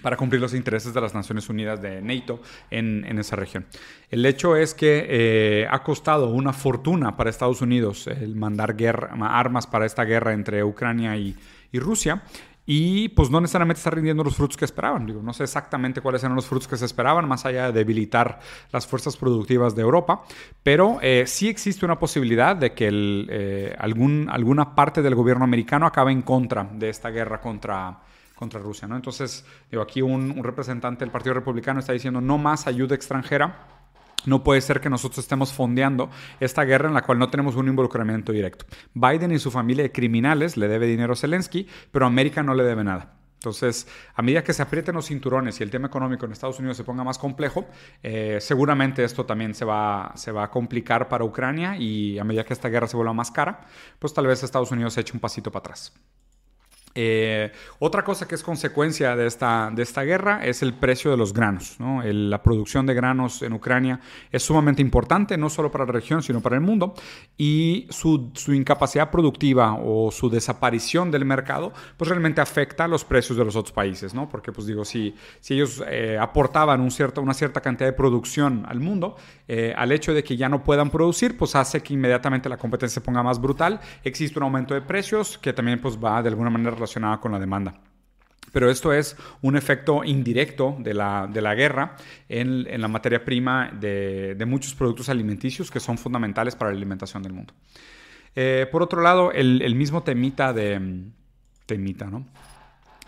para 0.00 0.16
cumplir 0.16 0.40
los 0.40 0.54
intereses 0.54 0.94
de 0.94 1.00
las 1.00 1.14
Naciones 1.14 1.48
Unidas 1.48 1.80
de 1.80 2.00
NATO 2.00 2.40
en, 2.70 3.04
en 3.06 3.18
esa 3.18 3.36
región. 3.36 3.66
El 4.10 4.24
hecho 4.24 4.56
es 4.56 4.74
que 4.74 5.06
eh, 5.08 5.66
ha 5.70 5.82
costado 5.82 6.30
una 6.30 6.52
fortuna 6.52 7.16
para 7.16 7.30
Estados 7.30 7.60
Unidos 7.60 8.06
el 8.06 8.34
mandar 8.34 8.76
guerra, 8.76 9.10
armas 9.38 9.66
para 9.66 9.86
esta 9.86 10.04
guerra 10.04 10.32
entre 10.32 10.64
Ucrania 10.64 11.16
y, 11.16 11.36
y 11.70 11.78
Rusia 11.78 12.22
y 12.66 13.08
pues 13.10 13.30
no 13.30 13.40
necesariamente 13.40 13.78
está 13.78 13.90
rindiendo 13.90 14.24
los 14.24 14.36
frutos 14.36 14.56
que 14.56 14.64
esperaban. 14.64 15.06
Digo, 15.06 15.22
no 15.22 15.32
sé 15.32 15.44
exactamente 15.44 16.00
cuáles 16.00 16.22
eran 16.22 16.34
los 16.34 16.46
frutos 16.46 16.68
que 16.68 16.76
se 16.76 16.86
esperaban, 16.86 17.28
más 17.28 17.44
allá 17.44 17.66
de 17.66 17.72
debilitar 17.72 18.40
las 18.72 18.86
fuerzas 18.86 19.16
productivas 19.16 19.74
de 19.74 19.82
Europa, 19.82 20.22
pero 20.62 20.98
eh, 21.02 21.24
sí 21.26 21.48
existe 21.48 21.84
una 21.84 21.98
posibilidad 21.98 22.56
de 22.56 22.72
que 22.72 22.88
eh, 22.92 23.76
algún, 23.78 24.28
alguna 24.30 24.74
parte 24.74 25.02
del 25.02 25.14
gobierno 25.14 25.44
americano 25.44 25.86
acabe 25.86 26.12
en 26.12 26.22
contra 26.22 26.64
de 26.64 26.88
esta 26.88 27.10
guerra 27.10 27.40
contra, 27.40 27.98
contra 28.34 28.60
Rusia. 28.60 28.88
¿no? 28.88 28.96
Entonces, 28.96 29.44
digo, 29.70 29.82
aquí 29.82 30.00
un, 30.00 30.30
un 30.30 30.44
representante 30.44 31.04
del 31.04 31.12
Partido 31.12 31.34
Republicano 31.34 31.80
está 31.80 31.92
diciendo 31.92 32.20
no 32.20 32.38
más 32.38 32.66
ayuda 32.66 32.94
extranjera 32.94 33.83
no 34.26 34.42
puede 34.42 34.60
ser 34.60 34.80
que 34.80 34.90
nosotros 34.90 35.18
estemos 35.18 35.52
fondeando 35.52 36.10
esta 36.40 36.64
guerra 36.64 36.88
en 36.88 36.94
la 36.94 37.02
cual 37.02 37.18
no 37.18 37.30
tenemos 37.30 37.56
un 37.56 37.68
involucramiento 37.68 38.32
directo. 38.32 38.66
Biden 38.94 39.32
y 39.32 39.38
su 39.38 39.50
familia 39.50 39.84
de 39.84 39.92
criminales 39.92 40.56
le 40.56 40.68
debe 40.68 40.86
dinero 40.86 41.12
a 41.12 41.16
Zelensky, 41.16 41.68
pero 41.90 42.06
América 42.06 42.42
no 42.42 42.54
le 42.54 42.64
debe 42.64 42.84
nada. 42.84 43.14
Entonces, 43.44 43.86
a 44.14 44.22
medida 44.22 44.42
que 44.42 44.54
se 44.54 44.62
aprieten 44.62 44.94
los 44.94 45.06
cinturones 45.06 45.60
y 45.60 45.62
el 45.62 45.70
tema 45.70 45.88
económico 45.88 46.24
en 46.24 46.32
Estados 46.32 46.58
Unidos 46.58 46.78
se 46.78 46.84
ponga 46.84 47.04
más 47.04 47.18
complejo, 47.18 47.66
eh, 48.02 48.38
seguramente 48.40 49.04
esto 49.04 49.26
también 49.26 49.52
se 49.52 49.66
va, 49.66 50.12
se 50.14 50.32
va 50.32 50.44
a 50.44 50.50
complicar 50.50 51.08
para 51.08 51.24
Ucrania 51.24 51.76
y 51.76 52.18
a 52.18 52.24
medida 52.24 52.44
que 52.44 52.54
esta 52.54 52.70
guerra 52.70 52.86
se 52.86 52.96
vuelva 52.96 53.12
más 53.12 53.30
cara, 53.30 53.66
pues 53.98 54.14
tal 54.14 54.26
vez 54.26 54.42
Estados 54.42 54.70
Unidos 54.70 54.96
eche 54.96 55.12
un 55.12 55.20
pasito 55.20 55.52
para 55.52 55.60
atrás. 55.60 55.92
Eh, 56.94 57.50
otra 57.80 58.04
cosa 58.04 58.28
que 58.28 58.36
es 58.36 58.42
consecuencia 58.42 59.16
de 59.16 59.26
esta, 59.26 59.70
de 59.74 59.82
esta 59.82 60.02
guerra 60.02 60.44
es 60.44 60.62
el 60.62 60.74
precio 60.74 61.10
de 61.10 61.16
los 61.16 61.32
granos. 61.32 61.76
la 61.78 62.42
producción 62.42 62.86
de 62.86 62.94
granos 62.94 63.42
en 63.42 63.52
Ucrania 63.52 64.00
es 64.30 64.42
sumamente 64.44 64.80
importante, 64.80 65.36
no 65.36 65.50
solo 65.50 65.70
para 65.72 65.86
la 65.86 65.92
región, 65.92 66.22
sino 66.22 66.40
para 66.40 66.54
el 66.54 66.60
mundo. 66.60 66.94
Y 67.36 67.88
su, 67.90 68.30
incapacidad 68.48 69.10
productiva 69.10 69.74
o 69.74 70.10
su 70.12 70.30
desaparición 70.30 71.10
del 71.10 71.24
mercado, 71.24 71.72
pues 71.96 72.08
realmente 72.08 72.40
afecta 72.40 72.86
los 72.86 73.04
precios 73.04 73.36
de 73.36 73.44
los 73.44 73.56
otros 73.56 73.72
países. 73.72 74.14
¿no? 74.14 74.28
Porque, 74.28 74.52
pues 74.52 74.66
digo, 74.66 74.84
si, 74.84 75.14
si 75.40 75.54
ellos 75.54 75.82
eh, 75.88 76.16
aportaban 76.20 76.80
un 76.80 76.90
cierto, 76.90 77.20
una 77.20 77.34
cierta 77.34 77.60
cantidad 77.60 77.88
de 77.88 77.94
producción 77.94 78.64
al 78.68 78.78
mundo, 78.80 79.16
eh, 79.48 79.74
al 79.76 79.90
hecho 79.92 80.14
de 80.14 80.22
que 80.22 80.36
ya 80.36 80.48
no 80.48 80.62
puedan 80.62 80.90
producir, 80.90 81.36
pues 81.36 81.56
hace 81.56 81.82
que 81.82 81.94
inmediatamente 81.94 82.48
la 82.48 82.56
competencia 82.56 82.94
se 82.94 83.00
ponga 83.00 83.22
más 83.22 83.40
brutal. 83.40 83.80
Existe 84.04 84.38
un 84.38 84.44
aumento 84.44 84.74
de 84.74 84.82
precios 84.82 85.38
que 85.38 85.52
también 85.52 85.80
pues, 85.80 85.98
va 85.98 86.22
de 86.22 86.28
alguna 86.28 86.50
manera 86.50 86.76
relacionada 86.84 87.20
con 87.20 87.32
la 87.32 87.38
demanda. 87.38 87.74
Pero 88.52 88.70
esto 88.70 88.92
es 88.92 89.16
un 89.42 89.56
efecto 89.56 90.04
indirecto 90.04 90.76
de 90.78 90.94
la, 90.94 91.26
de 91.26 91.42
la 91.42 91.54
guerra 91.54 91.96
en, 92.28 92.66
en, 92.68 92.80
la 92.80 92.88
materia 92.88 93.24
prima 93.24 93.70
de, 93.72 94.36
de, 94.36 94.46
muchos 94.46 94.74
productos 94.74 95.08
alimenticios 95.08 95.70
que 95.70 95.80
son 95.80 95.98
fundamentales 95.98 96.54
para 96.54 96.70
la 96.70 96.76
alimentación 96.76 97.22
del 97.22 97.32
mundo. 97.32 97.52
Eh, 98.36 98.68
por 98.70 98.82
otro 98.82 99.00
lado, 99.02 99.32
el, 99.32 99.62
el, 99.62 99.74
mismo 99.74 100.02
temita 100.02 100.52
de... 100.52 101.02
Temita, 101.66 102.06
¿no? 102.06 102.26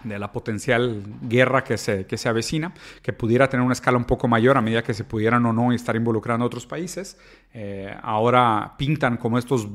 de 0.04 0.18
la 0.18 0.30
potencial 0.30 1.02
guerra 1.22 1.64
que 1.64 1.76
se, 1.76 2.06
que 2.06 2.16
se 2.16 2.28
avecina, 2.28 2.72
que 3.02 3.12
pudiera 3.12 3.48
tener 3.48 3.64
una 3.64 3.72
escala 3.72 3.98
un 3.98 4.04
poco 4.04 4.28
mayor 4.28 4.56
a 4.56 4.60
medida 4.60 4.82
que 4.82 4.94
se 4.94 5.04
pudieran 5.04 5.44
o 5.46 5.52
no 5.52 5.72
estar 5.72 5.96
involucrando 5.96 6.44
a 6.44 6.46
otros 6.46 6.66
países. 6.66 7.18
Eh, 7.52 7.94
ahora 8.02 8.74
pintan 8.78 9.16
como 9.16 9.38
estos 9.38 9.66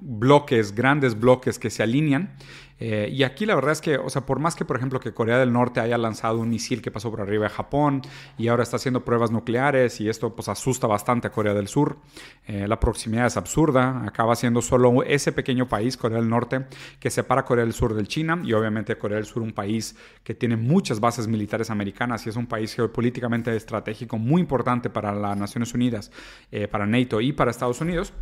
bloques, 0.00 0.74
grandes 0.74 1.18
bloques 1.18 1.58
que 1.58 1.70
se 1.70 1.82
alinean 1.82 2.34
eh, 2.80 3.08
y 3.12 3.24
aquí 3.24 3.44
la 3.44 3.54
verdad 3.54 3.72
es 3.72 3.80
que, 3.80 3.96
o 3.96 4.08
sea, 4.08 4.24
por 4.24 4.38
más 4.38 4.54
que, 4.54 4.64
por 4.64 4.76
ejemplo, 4.76 5.00
que 5.00 5.12
Corea 5.12 5.38
del 5.38 5.52
Norte 5.52 5.80
haya 5.80 5.98
lanzado 5.98 6.38
un 6.38 6.48
misil 6.48 6.80
que 6.80 6.90
pasó 6.90 7.10
por 7.10 7.20
arriba 7.20 7.44
de 7.44 7.50
Japón 7.50 8.02
y 8.36 8.48
ahora 8.48 8.62
está 8.62 8.76
haciendo 8.76 9.04
pruebas 9.04 9.30
nucleares 9.30 10.00
y 10.00 10.08
esto 10.08 10.34
pues 10.34 10.48
asusta 10.48 10.86
bastante 10.86 11.26
a 11.26 11.30
Corea 11.30 11.54
del 11.54 11.68
Sur, 11.68 11.98
eh, 12.46 12.68
la 12.68 12.78
proximidad 12.78 13.26
es 13.26 13.36
absurda, 13.36 14.04
acaba 14.06 14.36
siendo 14.36 14.62
solo 14.62 15.02
ese 15.02 15.32
pequeño 15.32 15.66
país, 15.68 15.96
Corea 15.96 16.18
del 16.18 16.28
Norte, 16.28 16.66
que 17.00 17.10
separa 17.10 17.44
Corea 17.44 17.64
del 17.64 17.74
Sur 17.74 17.94
del 17.94 18.06
China 18.06 18.40
y 18.44 18.52
obviamente 18.52 18.96
Corea 18.96 19.16
del 19.16 19.26
Sur 19.26 19.42
un 19.42 19.52
país 19.52 19.96
que 20.22 20.34
tiene 20.34 20.56
muchas 20.56 21.00
bases 21.00 21.26
militares 21.26 21.70
americanas 21.70 22.26
y 22.26 22.30
es 22.30 22.36
un 22.36 22.46
país 22.46 22.74
geopolíticamente 22.74 23.54
estratégico 23.56 24.18
muy 24.18 24.40
importante 24.40 24.88
para 24.88 25.12
las 25.12 25.36
Naciones 25.36 25.74
Unidas, 25.74 26.10
eh, 26.52 26.68
para 26.68 26.86
NATO 26.86 27.20
y 27.20 27.32
para 27.32 27.50
Estados 27.50 27.80
Unidos. 27.80 28.12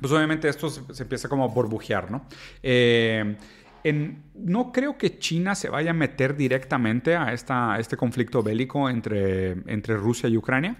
Pues 0.00 0.12
obviamente 0.12 0.48
esto 0.48 0.70
se, 0.70 1.02
empieza 1.02 1.28
como 1.28 1.44
a 1.44 1.48
burbujear, 1.48 2.10
¿no? 2.10 2.26
No 3.84 4.72
creo 4.72 4.96
que 4.96 5.18
China 5.18 5.54
se 5.54 5.68
vaya 5.68 5.90
a 5.90 5.94
meter 5.94 6.36
directamente 6.36 7.16
a, 7.16 7.32
este 7.32 7.96
conflicto 7.96 8.42
bélico 8.42 8.88
entre, 8.88 9.54
Rusia 9.96 10.28
y 10.28 10.36
Ucrania, 10.36 10.76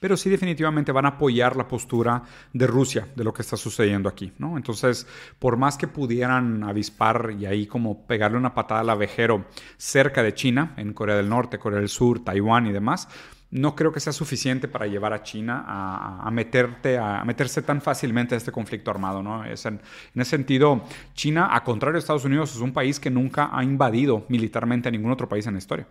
pero 0.00 0.16
sí 0.16 0.28
definitivamente 0.28 0.92
van 0.92 1.06
a 1.06 1.10
apoyar 1.10 1.56
la 1.56 1.66
postura 1.66 2.22
de 2.52 2.66
Rusia 2.66 3.08
de 3.14 3.24
lo 3.24 3.32
que 3.32 3.42
está 3.42 3.56
sucediendo 3.56 4.08
aquí. 4.08 4.32
Entonces, 4.38 5.06
por 5.38 5.56
más 5.56 5.76
que 5.76 5.88
pudieran 5.88 6.62
avispar 6.62 7.34
y 7.38 7.46
ahí 7.46 7.66
como 7.66 8.06
pegarle 8.06 8.38
una 8.38 8.54
patada 8.54 8.80
al 8.80 8.90
avejero 8.90 9.46
cerca 9.76 10.22
de 10.22 10.34
China, 10.34 10.74
en 10.76 10.92
Corea 10.92 11.16
del 11.16 11.28
Norte, 11.28 11.58
Corea 11.58 11.80
del 11.80 11.88
Sur, 11.88 12.22
Taiwán 12.22 12.66
y 12.66 12.72
demás, 12.72 13.08
no 13.54 13.76
creo 13.76 13.92
que 13.92 14.00
sea 14.00 14.12
suficiente 14.12 14.66
para 14.66 14.88
llevar 14.88 15.12
a 15.12 15.22
China 15.22 15.64
a, 15.66 16.28
meterte, 16.32 16.98
a 16.98 17.24
meterse 17.24 17.62
tan 17.62 17.80
fácilmente 17.80 18.34
a 18.34 18.38
este 18.38 18.50
conflicto 18.50 18.90
armado. 18.90 19.22
¿no? 19.22 19.44
En, 19.44 19.52
ese 19.52 20.24
sentido, 20.24 20.82
China, 21.14 21.48
a 21.52 21.62
contrario 21.62 21.94
de 21.94 22.00
Estados 22.00 22.24
Unidos, 22.24 22.52
es 22.52 22.60
un 22.60 22.72
país 22.72 22.98
que 22.98 23.10
nunca 23.10 23.50
ha 23.52 23.62
invadido 23.62 24.26
militarmente 24.28 24.88
a 24.88 24.90
ningún 24.92 25.12
otro 25.12 25.28
país 25.28 25.46
en 25.46 25.52
la 25.52 25.58
historia. 25.58 25.86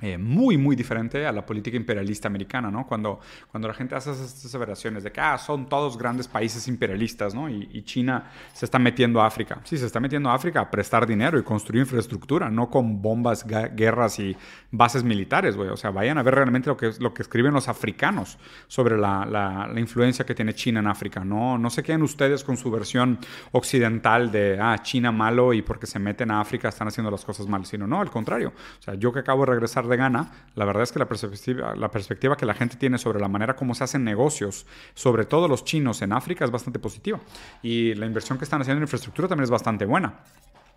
Eh, 0.00 0.16
muy, 0.16 0.56
muy 0.56 0.76
diferente 0.76 1.26
a 1.26 1.32
la 1.32 1.44
política 1.44 1.76
imperialista 1.76 2.28
americana, 2.28 2.70
¿no? 2.70 2.86
Cuando, 2.86 3.18
cuando 3.50 3.66
la 3.66 3.74
gente 3.74 3.96
hace 3.96 4.12
esas 4.12 4.44
aseveraciones 4.44 5.02
de 5.02 5.10
que 5.10 5.20
ah, 5.20 5.36
son 5.38 5.68
todos 5.68 5.98
grandes 5.98 6.28
países 6.28 6.68
imperialistas, 6.68 7.34
¿no? 7.34 7.48
Y, 7.50 7.82
China 7.88 8.30
se 8.52 8.64
está 8.66 8.78
metiendo 8.78 9.20
a 9.20 9.26
África. 9.26 9.60
Sí, 9.64 9.78
se 9.78 9.86
está 9.86 9.98
metiendo 9.98 10.28
a 10.28 10.34
África 10.34 10.60
a 10.60 10.70
prestar 10.70 11.06
dinero 11.06 11.38
y 11.38 11.42
construir 11.42 11.82
infraestructura, 11.82 12.50
no 12.50 12.68
con 12.68 13.00
bombas, 13.00 13.46
guerras 13.46 14.18
y 14.18 14.36
bases 14.70 15.02
militares, 15.02 15.56
güey. 15.56 15.70
O 15.70 15.76
sea, 15.76 15.90
vayan 15.90 16.18
a 16.18 16.22
ver 16.22 16.34
realmente 16.34 16.68
lo 16.68 16.76
que, 16.76 16.92
lo 17.00 17.14
que 17.14 17.22
escriben 17.22 17.54
los 17.54 17.66
africanos 17.66 18.38
sobre 18.66 18.98
la, 18.98 19.24
la, 19.24 19.80
influencia 19.80 20.26
que 20.26 20.34
tiene 20.34 20.54
China 20.54 20.80
en 20.80 20.86
África. 20.86 21.24
No, 21.24 21.56
no 21.56 21.70
se 21.70 21.82
queden 21.82 22.02
ustedes 22.02 22.44
con 22.44 22.56
su 22.56 22.70
versión 22.70 23.18
occidental 23.52 24.30
de, 24.30 24.58
ah, 24.60 24.78
China 24.82 25.12
malo 25.12 25.54
y 25.54 25.62
porque 25.62 25.86
se 25.86 25.98
meten 25.98 26.30
a 26.30 26.40
África 26.40 26.68
están 26.68 26.88
haciendo 26.88 27.10
las 27.10 27.24
cosas 27.24 27.46
mal, 27.46 27.64
sino 27.64 27.86
no, 27.86 28.00
al 28.00 28.10
contrario. 28.10 28.52
O 28.78 28.82
sea, 28.82 28.94
yo 28.94 29.12
que 29.12 29.20
acabo 29.20 29.44
de 29.44 29.52
regresar 29.52 29.87
de 29.88 29.96
gana, 29.96 30.30
la 30.54 30.64
verdad 30.64 30.82
es 30.82 30.92
que 30.92 30.98
la 30.98 31.08
perspectiva, 31.08 31.74
la 31.74 31.90
perspectiva 31.90 32.36
que 32.36 32.46
la 32.46 32.54
gente 32.54 32.76
tiene 32.76 32.98
sobre 32.98 33.20
la 33.20 33.28
manera 33.28 33.56
como 33.56 33.74
se 33.74 33.84
hacen 33.84 34.04
negocios, 34.04 34.66
sobre 34.94 35.24
todo 35.24 35.48
los 35.48 35.64
chinos 35.64 36.02
en 36.02 36.12
África, 36.12 36.44
es 36.44 36.50
bastante 36.50 36.78
positiva. 36.78 37.20
Y 37.62 37.94
la 37.94 38.06
inversión 38.06 38.38
que 38.38 38.44
están 38.44 38.60
haciendo 38.60 38.78
en 38.78 38.84
infraestructura 38.84 39.28
también 39.28 39.44
es 39.44 39.50
bastante 39.50 39.84
buena. 39.84 40.20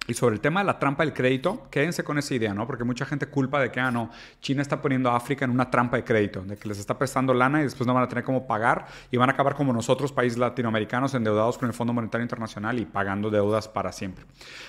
Y 0.07 0.15
sobre 0.15 0.33
el 0.33 0.41
tema 0.41 0.61
de 0.61 0.65
la 0.65 0.79
trampa 0.79 1.03
del 1.03 1.13
crédito, 1.13 1.67
quédense 1.69 2.03
con 2.03 2.17
esa 2.17 2.33
idea, 2.33 2.55
¿no? 2.55 2.65
Porque 2.65 2.83
mucha 2.83 3.05
gente 3.05 3.27
culpa 3.27 3.61
de 3.61 3.71
que, 3.71 3.79
ah, 3.79 3.91
no, 3.91 4.09
China 4.41 4.63
está 4.63 4.81
poniendo 4.81 5.11
a 5.11 5.15
África 5.15 5.45
en 5.45 5.51
una 5.51 5.69
trampa 5.69 5.95
de 5.95 6.03
crédito, 6.03 6.41
de 6.41 6.57
que 6.57 6.67
les 6.67 6.79
está 6.79 6.97
prestando 6.97 7.35
lana 7.35 7.59
y 7.59 7.63
después 7.63 7.85
no 7.85 7.93
van 7.93 8.03
a 8.03 8.07
tener 8.07 8.23
cómo 8.23 8.47
pagar 8.47 8.87
y 9.11 9.17
van 9.17 9.29
a 9.29 9.33
acabar 9.33 9.53
como 9.53 9.71
nosotros, 9.71 10.11
países 10.11 10.39
latinoamericanos, 10.39 11.13
endeudados 11.13 11.59
con 11.59 11.67
el 11.69 11.73
Fondo 11.73 11.93
Monetario 11.93 12.23
Internacional 12.23 12.79
y 12.79 12.85
pagando 12.85 13.29
deudas 13.29 13.67
para 13.67 13.91
siempre. 13.91 14.25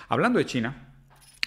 Hablando 0.08 0.38
de 0.38 0.44
China, 0.44 0.91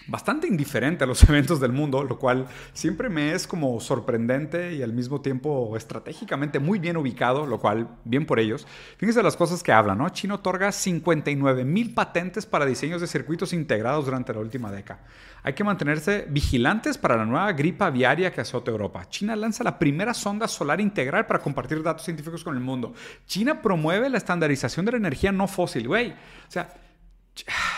bastante 0.08 0.48
indiferente 0.48 1.04
a 1.04 1.08
los 1.08 1.24
eventos 1.30 1.60
del 1.60 1.72
mundo, 1.72 2.04
lo 2.04 2.20
cual 2.20 2.48
siempre 2.74 3.10
me 3.10 3.34
es 3.34 3.48
como 3.48 3.80
sorprendente 3.80 4.74
y 4.74 4.82
al 4.82 4.94
mismo 4.94 5.22
tiempo 5.22 5.76
estratégicamente 5.78 6.60
muy 6.60 6.80
bien 6.80 6.98
ubicado, 6.98 7.46
lo 7.46 7.60
cual 7.60 7.88
bien 8.04 8.26
por 8.26 8.40
ellos. 8.40 8.68
Fíjense 8.98 9.24
las 9.24 9.36
cosas 9.36 9.64
que 9.64 9.72
hablan, 9.72 9.98
¿no? 9.98 10.10
China 10.10 10.36
otorga 10.36 10.72
59 10.72 11.66
mil 11.66 11.94
patentes 11.94 12.46
para 12.46 12.66
diseños 12.66 13.02
de 13.02 13.08
circuitos 13.08 13.54
integrados 13.54 14.06
durante 14.06 14.34
la 14.34 14.40
última 14.40 14.72
década. 14.72 15.02
Hay 15.44 15.54
que 15.54 15.64
mantenerse 15.64 16.26
vigilantes 16.28 16.98
para 16.98 17.18
la 17.18 17.26
nueva 17.26 17.52
gripa 17.54 17.86
aviaria 17.86 18.34
que 18.34 18.42
azota 18.42 18.72
Europa. 18.72 19.08
China 19.10 19.36
lanza 19.36 19.64
la 19.64 19.78
primera 19.78 20.14
sonda 20.14 20.48
solar 20.48 20.82
integral 20.82 21.28
para 21.28 21.40
compartir 21.40 21.84
datos 21.84 22.04
científicos 22.04 22.44
con 22.44 22.56
el 22.56 22.62
mundo. 22.62 22.94
China 23.28 23.62
promueve 23.62 24.10
la 24.10 24.18
estandarización 24.18 24.86
de 24.86 24.94
la 24.94 24.98
energía 24.98 25.32
no 25.32 25.48
fósil, 25.48 25.88
güey. 25.88 26.12
O 26.12 26.52
sea, 26.52 26.74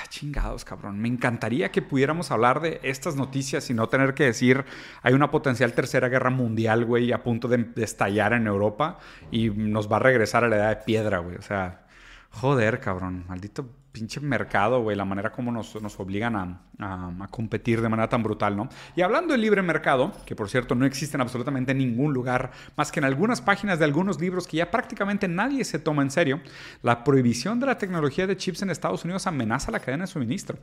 chingados, 0.09 0.65
cabrón. 0.65 0.99
Me 0.99 1.07
encantaría 1.07 1.71
que 1.71 1.81
pudiéramos 1.81 2.31
hablar 2.31 2.61
de 2.61 2.79
estas 2.83 3.15
noticias 3.15 3.69
y 3.69 3.73
no 3.73 3.89
tener 3.89 4.13
que 4.13 4.25
decir 4.25 4.65
hay 5.01 5.13
una 5.13 5.31
potencial 5.31 5.73
tercera 5.73 6.09
guerra 6.09 6.29
mundial, 6.29 6.85
güey, 6.85 7.11
a 7.11 7.23
punto 7.23 7.47
de, 7.47 7.57
de 7.57 7.83
estallar 7.83 8.33
en 8.33 8.47
Europa 8.47 8.99
y 9.31 9.49
nos 9.49 9.91
va 9.91 9.97
a 9.97 9.99
regresar 9.99 10.43
a 10.43 10.47
la 10.47 10.57
edad 10.57 10.69
de 10.69 10.83
piedra, 10.85 11.19
güey. 11.19 11.35
O 11.37 11.41
sea, 11.41 11.87
joder, 12.29 12.79
cabrón. 12.79 13.25
Maldito 13.27 13.69
pinche 13.97 14.19
mercado, 14.19 14.81
güey, 14.81 14.95
la 14.95 15.05
manera 15.05 15.31
como 15.31 15.51
nos, 15.51 15.75
obligan 15.99 16.35
a, 16.79 17.27
competir 17.31 17.81
de 17.81 17.89
manera 17.89 18.07
tan 18.07 18.21
brutal, 18.21 18.55
¿no? 18.55 18.69
Y 18.95 19.01
hablando 19.01 19.31
del 19.33 19.41
libre 19.41 19.63
mercado, 19.63 20.13
que 20.25 20.35
por 20.35 20.49
cierto 20.49 20.75
no 20.75 20.85
existe 20.85 21.17
en 21.17 21.21
absolutamente 21.21 21.73
ningún 21.73 22.13
lugar, 22.13 22.51
más 22.75 22.91
que 22.91 22.99
en 22.99 23.05
algunas 23.05 23.41
páginas 23.41 23.79
de 23.79 23.85
algunos 23.85 24.21
libros 24.21 24.45
que 24.45 24.57
ya 24.57 24.69
prácticamente 24.69 25.27
nadie 25.27 25.65
se 25.65 25.79
toma 25.79 26.03
en 26.03 26.11
serio, 26.11 26.41
la 26.83 27.03
prohibición 27.03 27.59
de 27.59 27.65
la 27.65 27.79
tecnología 27.79 28.27
de 28.27 28.37
chips 28.37 28.61
en 28.61 28.69
Estados 28.69 29.03
Unidos 29.03 29.25
amenaza 29.25 29.71
la 29.71 29.79
cadena 29.79 30.03
de 30.03 30.11
suministro. 30.11 30.59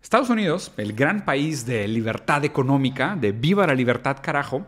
Estados 0.00 0.30
Unidos, 0.30 0.72
el 0.76 0.92
gran 0.92 1.24
país 1.24 1.66
de 1.66 1.88
libertad 1.88 2.44
económica, 2.44 3.16
de 3.16 3.32
viva 3.32 3.66
la 3.66 3.74
libertad 3.74 4.18
carajo, 4.22 4.66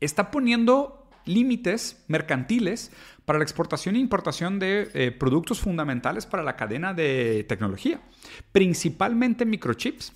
está 0.00 0.30
poniendo 0.30 1.03
límites 1.26 2.04
mercantiles 2.08 2.90
para 3.24 3.38
la 3.38 3.44
exportación 3.44 3.96
e 3.96 4.00
importación 4.00 4.58
de 4.58 4.90
eh, 4.94 5.10
productos 5.10 5.60
fundamentales 5.60 6.26
para 6.26 6.42
la 6.42 6.56
cadena 6.56 6.94
de 6.94 7.44
tecnología, 7.48 8.00
principalmente 8.52 9.44
microchips. 9.44 10.12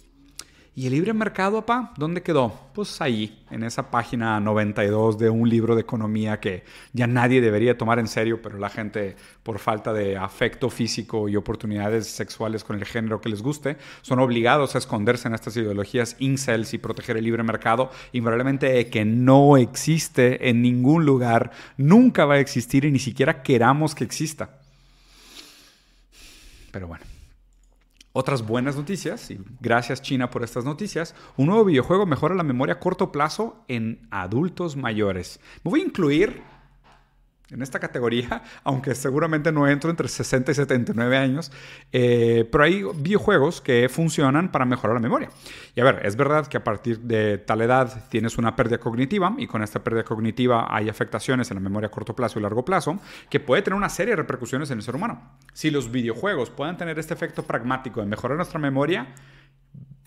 ¿Y 0.79 0.87
el 0.87 0.93
libre 0.93 1.13
mercado, 1.13 1.67
pa? 1.67 1.93
¿Dónde 1.97 2.23
quedó? 2.23 2.53
Pues 2.73 3.01
ahí, 3.01 3.45
en 3.51 3.65
esa 3.65 3.91
página 3.91 4.39
92 4.39 5.19
de 5.19 5.29
un 5.29 5.49
libro 5.49 5.75
de 5.75 5.81
economía 5.81 6.39
que 6.39 6.63
ya 6.93 7.09
nadie 7.09 7.41
debería 7.41 7.77
tomar 7.77 7.99
en 7.99 8.07
serio, 8.07 8.41
pero 8.41 8.59
la 8.59 8.69
gente, 8.69 9.17
por 9.43 9.59
falta 9.59 9.93
de 9.93 10.17
afecto 10.17 10.71
físico 10.71 11.29
y 11.29 11.35
oportunidades 11.35 12.07
sexuales 12.07 12.63
con 12.63 12.77
el 12.77 12.85
género 12.85 13.21
que 13.21 13.29
les 13.29 13.43
guste, 13.43 13.77
son 14.03 14.21
obligados 14.21 14.77
a 14.77 14.79
esconderse 14.79 15.27
en 15.27 15.35
estas 15.35 15.57
ideologías 15.57 16.15
incels 16.21 16.73
y 16.73 16.79
proteger 16.79 17.17
el 17.17 17.25
libre 17.25 17.43
mercado, 17.43 17.91
invariablemente 18.13 18.89
que 18.89 19.05
no 19.05 19.57
existe 19.57 20.49
en 20.49 20.63
ningún 20.63 21.05
lugar, 21.05 21.51
nunca 21.77 22.25
va 22.25 22.35
a 22.35 22.39
existir 22.39 22.85
y 22.85 22.93
ni 22.93 23.01
siquiera 23.01 23.43
queramos 23.43 23.97
que 23.97 24.05
exista. 24.05 24.61
Pero 26.71 26.87
bueno. 26.87 27.18
Otras 28.13 28.47
buenas 28.47 28.75
noticias, 28.77 29.31
y 29.31 29.39
gracias 29.61 30.03
China 30.03 30.31
por 30.31 30.43
estas 30.43 30.65
noticias, 30.65 31.15
un 31.37 31.47
nuevo 31.47 31.65
videojuego 31.65 32.07
mejora 32.07 32.35
la 32.35 32.43
memoria 32.43 32.75
a 32.75 32.81
corto 32.81 33.13
plazo 33.13 33.65
en 33.69 34.09
adultos 34.11 34.77
mayores. 34.77 35.41
Me 35.63 35.71
voy 35.71 35.81
a 35.81 35.85
incluir 35.85 36.43
en 37.51 37.63
esta 37.63 37.79
categoría, 37.79 38.43
aunque 38.65 38.95
seguramente 38.95 39.53
no 39.53 39.67
entro 39.67 39.91
entre 39.91 40.09
60 40.09 40.53
y 40.53 40.55
79 40.55 41.17
años, 41.17 41.51
eh, 41.93 42.49
pero 42.51 42.65
hay 42.65 42.85
videojuegos 42.95 43.61
que 43.61 43.89
funcionan 43.89 44.51
para 44.51 44.65
mejorar 44.65 44.95
la 44.95 45.01
memoria. 45.01 45.31
Y 45.75 45.81
a 45.81 45.85
ver, 45.85 46.05
es 46.05 46.17
verdad 46.17 46.47
que 46.47 46.57
a 46.57 46.65
partir 46.65 47.01
de 47.01 47.39
tal 47.39 47.63
edad 47.63 48.09
tienes 48.09 48.39
una 48.39 48.57
pérdida 48.57 48.79
cognitiva 48.79 49.35
y 49.39 49.47
con 49.47 49.63
esta 49.63 49.83
pérdida 49.83 50.05
cognitiva 50.05 50.67
hay 50.75 50.89
afectaciones 50.89 51.51
en 51.51 51.57
la 51.57 51.61
memoria 51.61 51.89
a 51.89 51.91
corto 51.91 52.15
plazo 52.15 52.39
y 52.39 52.43
largo 52.43 52.65
plazo 52.65 52.99
que 53.31 53.41
puede 53.41 53.63
tener 53.63 53.77
una 53.77 53.89
serie 53.89 54.13
de 54.13 54.17
repercusiones 54.17 54.71
en 54.71 54.79
el 54.79 54.85
ser 54.85 54.97
humano. 54.97 55.37
Si 55.53 55.71
los 55.71 55.91
videojuegos 55.91 56.51
pueden 56.51 56.77
tener 56.77 56.99
este 56.99 57.15
efecto 57.15 57.43
pragmático 57.43 58.01
de 58.01 58.07
mejorar 58.07 58.37
nuestra 58.37 58.59
memoria, 58.59 59.15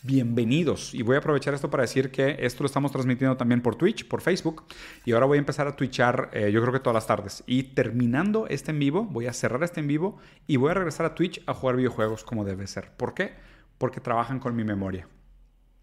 bienvenidos. 0.03 0.93
Y 0.93 1.03
voy 1.03 1.15
a 1.15 1.19
aprovechar 1.19 1.53
esto 1.53 1.69
para 1.69 1.81
decir 1.81 2.11
que 2.11 2.37
esto 2.39 2.63
lo 2.63 2.67
estamos 2.67 2.91
transmitiendo 2.91 3.37
también 3.37 3.61
por 3.61 3.75
Twitch, 3.75 4.07
por 4.07 4.21
Facebook. 4.21 4.63
Y 5.05 5.11
ahora 5.11 5.25
voy 5.25 5.37
a 5.37 5.39
empezar 5.39 5.67
a 5.67 5.75
twitchar, 5.75 6.29
eh, 6.33 6.51
yo 6.51 6.61
creo 6.61 6.73
que 6.73 6.79
todas 6.79 6.95
las 6.95 7.07
tardes. 7.07 7.43
Y 7.45 7.63
terminando 7.63 8.47
este 8.47 8.71
en 8.71 8.79
vivo, 8.79 9.03
voy 9.03 9.27
a 9.27 9.33
cerrar 9.33 9.63
este 9.63 9.79
en 9.79 9.87
vivo 9.87 10.17
y 10.47 10.57
voy 10.57 10.71
a 10.71 10.73
regresar 10.73 11.05
a 11.05 11.15
Twitch 11.15 11.41
a 11.45 11.53
jugar 11.53 11.75
videojuegos 11.75 12.23
como 12.23 12.45
debe 12.45 12.67
ser. 12.67 12.91
¿Por 12.97 13.13
qué? 13.13 13.33
Porque 13.77 13.99
trabajan 13.99 14.39
con 14.39 14.55
mi 14.55 14.63
memoria 14.63 15.07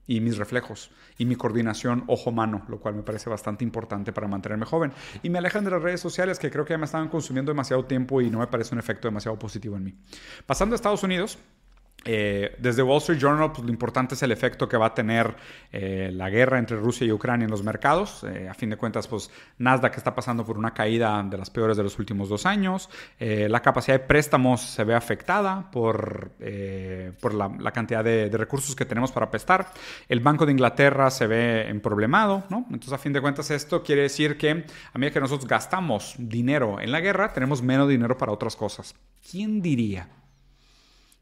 y 0.06 0.20
mis 0.20 0.38
reflejos 0.38 0.90
y 1.18 1.26
mi 1.26 1.36
coordinación 1.36 2.04
ojo-mano, 2.06 2.64
lo 2.68 2.80
cual 2.80 2.94
me 2.94 3.02
parece 3.02 3.28
bastante 3.28 3.62
importante 3.62 4.12
para 4.12 4.26
mantenerme 4.26 4.64
joven. 4.64 4.92
Y 5.22 5.30
me 5.30 5.38
alejan 5.38 5.64
de 5.64 5.70
las 5.70 5.82
redes 5.82 6.00
sociales 6.00 6.38
que 6.38 6.50
creo 6.50 6.64
que 6.64 6.72
ya 6.72 6.78
me 6.78 6.86
estaban 6.86 7.08
consumiendo 7.08 7.52
demasiado 7.52 7.84
tiempo 7.84 8.20
y 8.20 8.30
no 8.30 8.38
me 8.38 8.46
parece 8.46 8.74
un 8.74 8.78
efecto 8.78 9.06
demasiado 9.06 9.38
positivo 9.38 9.76
en 9.76 9.84
mí. 9.84 9.94
Pasando 10.46 10.74
a 10.74 10.76
Estados 10.76 11.02
Unidos, 11.02 11.38
Eh, 12.10 12.56
desde 12.58 12.82
Wall 12.82 12.96
Street 12.98 13.18
Journal, 13.18 13.52
pues 13.52 13.66
lo 13.66 13.70
importante 13.70 14.14
es 14.14 14.22
el 14.22 14.32
efecto 14.32 14.66
que 14.66 14.78
va 14.78 14.86
a 14.86 14.94
tener 14.94 15.36
eh, 15.70 16.08
la 16.10 16.30
guerra 16.30 16.58
entre 16.58 16.78
Rusia 16.78 17.06
y 17.06 17.12
Ucrania 17.12 17.44
en 17.44 17.50
los 17.50 17.62
mercados. 17.62 18.24
Eh, 18.24 18.48
a 18.48 18.54
fin 18.54 18.70
de 18.70 18.78
cuentas, 18.78 19.06
pues 19.06 19.30
Nasdaq 19.58 19.94
está 19.94 20.14
pasando 20.14 20.42
por 20.46 20.56
una 20.56 20.72
caída 20.72 21.22
de 21.22 21.36
las 21.36 21.50
peores 21.50 21.76
de 21.76 21.82
los 21.82 21.98
últimos 21.98 22.30
dos 22.30 22.46
años. 22.46 22.88
la 23.18 23.60
capacidad 23.60 24.00
de 24.00 24.06
préstamos 24.06 24.62
se 24.62 24.84
ve 24.84 24.94
afectada 24.94 25.70
por, 25.70 26.32
por 27.20 27.34
la, 27.34 27.72
cantidad 27.72 28.02
de, 28.02 28.30
recursos 28.32 28.74
que 28.74 28.86
tenemos 28.86 29.12
para 29.12 29.30
prestar. 29.30 29.66
El 30.08 30.20
Banco 30.20 30.46
de 30.46 30.52
Inglaterra 30.52 31.10
se 31.10 31.26
ve 31.26 31.68
en 31.68 31.80
problemado, 31.80 32.44
¿no? 32.48 32.64
Entonces, 32.70 32.94
a 32.94 32.98
fin 32.98 33.12
de 33.12 33.20
cuentas, 33.20 33.50
esto 33.50 33.82
quiere 33.82 34.02
decir 34.02 34.38
que 34.38 34.64
a 34.94 34.98
medida 34.98 35.12
que 35.12 35.20
nosotros 35.20 35.46
gastamos 35.46 36.14
dinero 36.16 36.80
en 36.80 36.90
la 36.90 37.00
guerra, 37.00 37.34
tenemos 37.34 37.60
menos 37.60 37.86
dinero 37.86 38.16
para 38.16 38.32
otras 38.32 38.56
cosas. 38.56 38.94
¿Quién 39.30 39.60
diría? 39.60 40.08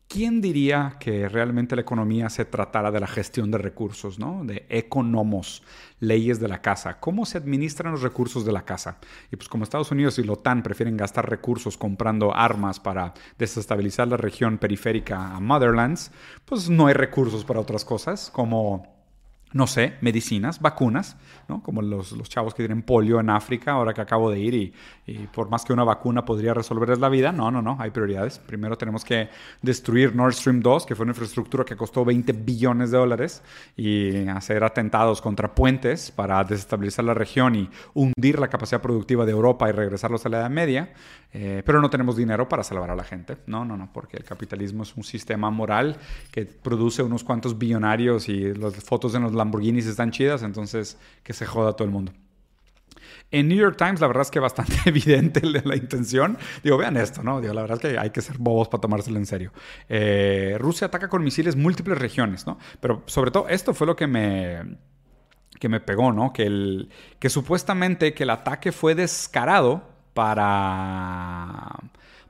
¿Quién 0.08 0.40
diría 0.40 0.96
que 1.00 1.28
realmente 1.28 1.74
la 1.74 1.82
economía 1.82 2.30
se 2.30 2.44
tratara 2.44 2.92
de 2.92 3.00
la 3.00 3.08
gestión 3.08 3.50
de 3.50 3.58
recursos, 3.58 4.20
¿no? 4.20 4.44
de 4.44 4.64
economos, 4.68 5.64
leyes 5.98 6.38
de 6.38 6.46
la 6.46 6.62
casa? 6.62 7.00
¿Cómo 7.00 7.26
se 7.26 7.38
administran 7.38 7.90
los 7.90 8.02
recursos 8.02 8.44
de 8.44 8.52
la 8.52 8.64
casa? 8.64 8.98
Y 9.32 9.36
pues 9.36 9.48
como 9.48 9.64
Estados 9.64 9.90
Unidos 9.90 10.20
y 10.20 10.22
la 10.22 10.34
OTAN 10.34 10.62
prefieren 10.62 10.96
gastar 10.96 11.28
recursos 11.28 11.76
comprando 11.76 12.32
armas 12.32 12.78
para 12.78 13.14
desestabilizar 13.36 14.06
la 14.06 14.16
región 14.16 14.58
periférica 14.58 15.34
a 15.34 15.40
Motherlands, 15.40 16.12
pues 16.44 16.70
no 16.70 16.86
hay 16.86 16.94
recursos 16.94 17.44
para 17.44 17.58
otras 17.58 17.84
cosas 17.84 18.30
como 18.32 18.95
no 19.56 19.66
sé, 19.66 19.94
medicinas, 20.02 20.60
vacunas, 20.60 21.16
¿no? 21.48 21.62
Como 21.62 21.80
los, 21.80 22.12
los, 22.12 22.28
chavos 22.28 22.52
que 22.54 22.62
tienen 22.62 22.82
polio 22.82 23.18
en 23.20 23.30
África, 23.30 23.72
ahora 23.72 23.94
que 23.94 24.02
acabo 24.02 24.30
de 24.30 24.38
ir 24.38 24.54
y, 24.54 24.72
por 25.32 25.48
más 25.48 25.64
que 25.64 25.72
una 25.72 25.82
vacuna 25.82 26.24
podría 26.24 26.52
resolverles 26.52 26.98
la 26.98 27.08
vida, 27.08 27.32
no, 27.32 27.50
no, 27.50 27.62
no, 27.62 27.76
hay 27.80 27.90
prioridades. 27.90 28.38
Primero 28.38 28.76
tenemos 28.76 29.04
que 29.04 29.30
destruir 29.62 30.14
Nord 30.14 30.34
Stream 30.34 30.60
2, 30.60 30.84
que 30.84 30.94
fue 30.94 31.04
una 31.04 31.12
infraestructura 31.12 31.64
que 31.64 31.74
costó 31.74 32.04
20 32.04 32.32
billones 32.32 32.90
de 32.90 32.98
dólares, 32.98 33.42
y 33.76 34.28
hacer 34.28 34.62
atentados 34.62 35.22
contra 35.22 35.54
puentes 35.54 36.10
para 36.10 36.44
desestabilizar 36.44 37.04
la 37.04 37.14
región 37.14 37.54
y 37.54 37.70
hundir 37.94 38.38
la 38.38 38.48
capacidad 38.48 38.82
productiva 38.82 39.24
de 39.24 39.32
Europa 39.32 39.68
y 39.68 39.72
regresarlos 39.72 40.26
a 40.26 40.28
la 40.28 40.38
Edad 40.38 40.50
Media. 40.50 40.92
Eh, 41.32 41.62
pero 41.66 41.82
no 41.82 41.90
tenemos 41.90 42.16
dinero 42.16 42.48
para 42.48 42.62
salvar 42.62 42.90
a 42.90 42.96
la 42.96 43.04
gente. 43.04 43.36
No, 43.46 43.64
no, 43.64 43.76
no, 43.76 43.90
porque 43.92 44.16
el 44.16 44.24
capitalismo 44.24 44.84
es 44.84 44.96
un 44.96 45.04
sistema 45.04 45.50
moral 45.50 45.98
que 46.30 46.46
produce 46.46 47.02
unos 47.02 47.24
cuantos 47.24 47.58
billonarios 47.58 48.28
y 48.30 48.54
las 48.54 48.74
fotos 48.76 49.14
en 49.14 49.22
los 49.22 49.34
Lamborghinis 49.46 49.86
están 49.86 50.10
chidas, 50.10 50.42
entonces 50.42 50.98
que 51.22 51.32
se 51.32 51.46
joda 51.46 51.72
todo 51.74 51.84
el 51.84 51.92
mundo. 51.92 52.12
En 53.30 53.48
New 53.48 53.58
York 53.58 53.76
Times, 53.76 54.00
la 54.00 54.06
verdad 54.06 54.22
es 54.22 54.30
que 54.30 54.38
bastante 54.38 54.74
evidente 54.86 55.40
la 55.42 55.76
intención. 55.76 56.38
Digo, 56.62 56.76
vean 56.76 56.96
esto, 56.96 57.22
¿no? 57.22 57.40
Digo, 57.40 57.54
la 57.54 57.62
verdad 57.62 57.78
es 57.82 57.92
que 57.92 57.98
hay 57.98 58.10
que 58.10 58.20
ser 58.20 58.38
bobos 58.38 58.68
para 58.68 58.80
tomárselo 58.80 59.18
en 59.18 59.26
serio. 59.26 59.52
Eh, 59.88 60.56
Rusia 60.58 60.86
ataca 60.86 61.08
con 61.08 61.24
misiles 61.24 61.56
múltiples 61.56 61.98
regiones, 61.98 62.46
¿no? 62.46 62.58
Pero 62.80 63.02
sobre 63.06 63.30
todo, 63.30 63.48
esto 63.48 63.74
fue 63.74 63.86
lo 63.86 63.96
que 63.96 64.06
me, 64.06 64.76
que 65.58 65.68
me 65.68 65.80
pegó, 65.80 66.12
¿no? 66.12 66.32
Que, 66.32 66.44
el, 66.44 66.90
que 67.18 67.28
supuestamente 67.28 68.14
que 68.14 68.22
el 68.22 68.30
ataque 68.30 68.70
fue 68.70 68.94
descarado 68.94 69.82
para, 70.14 71.74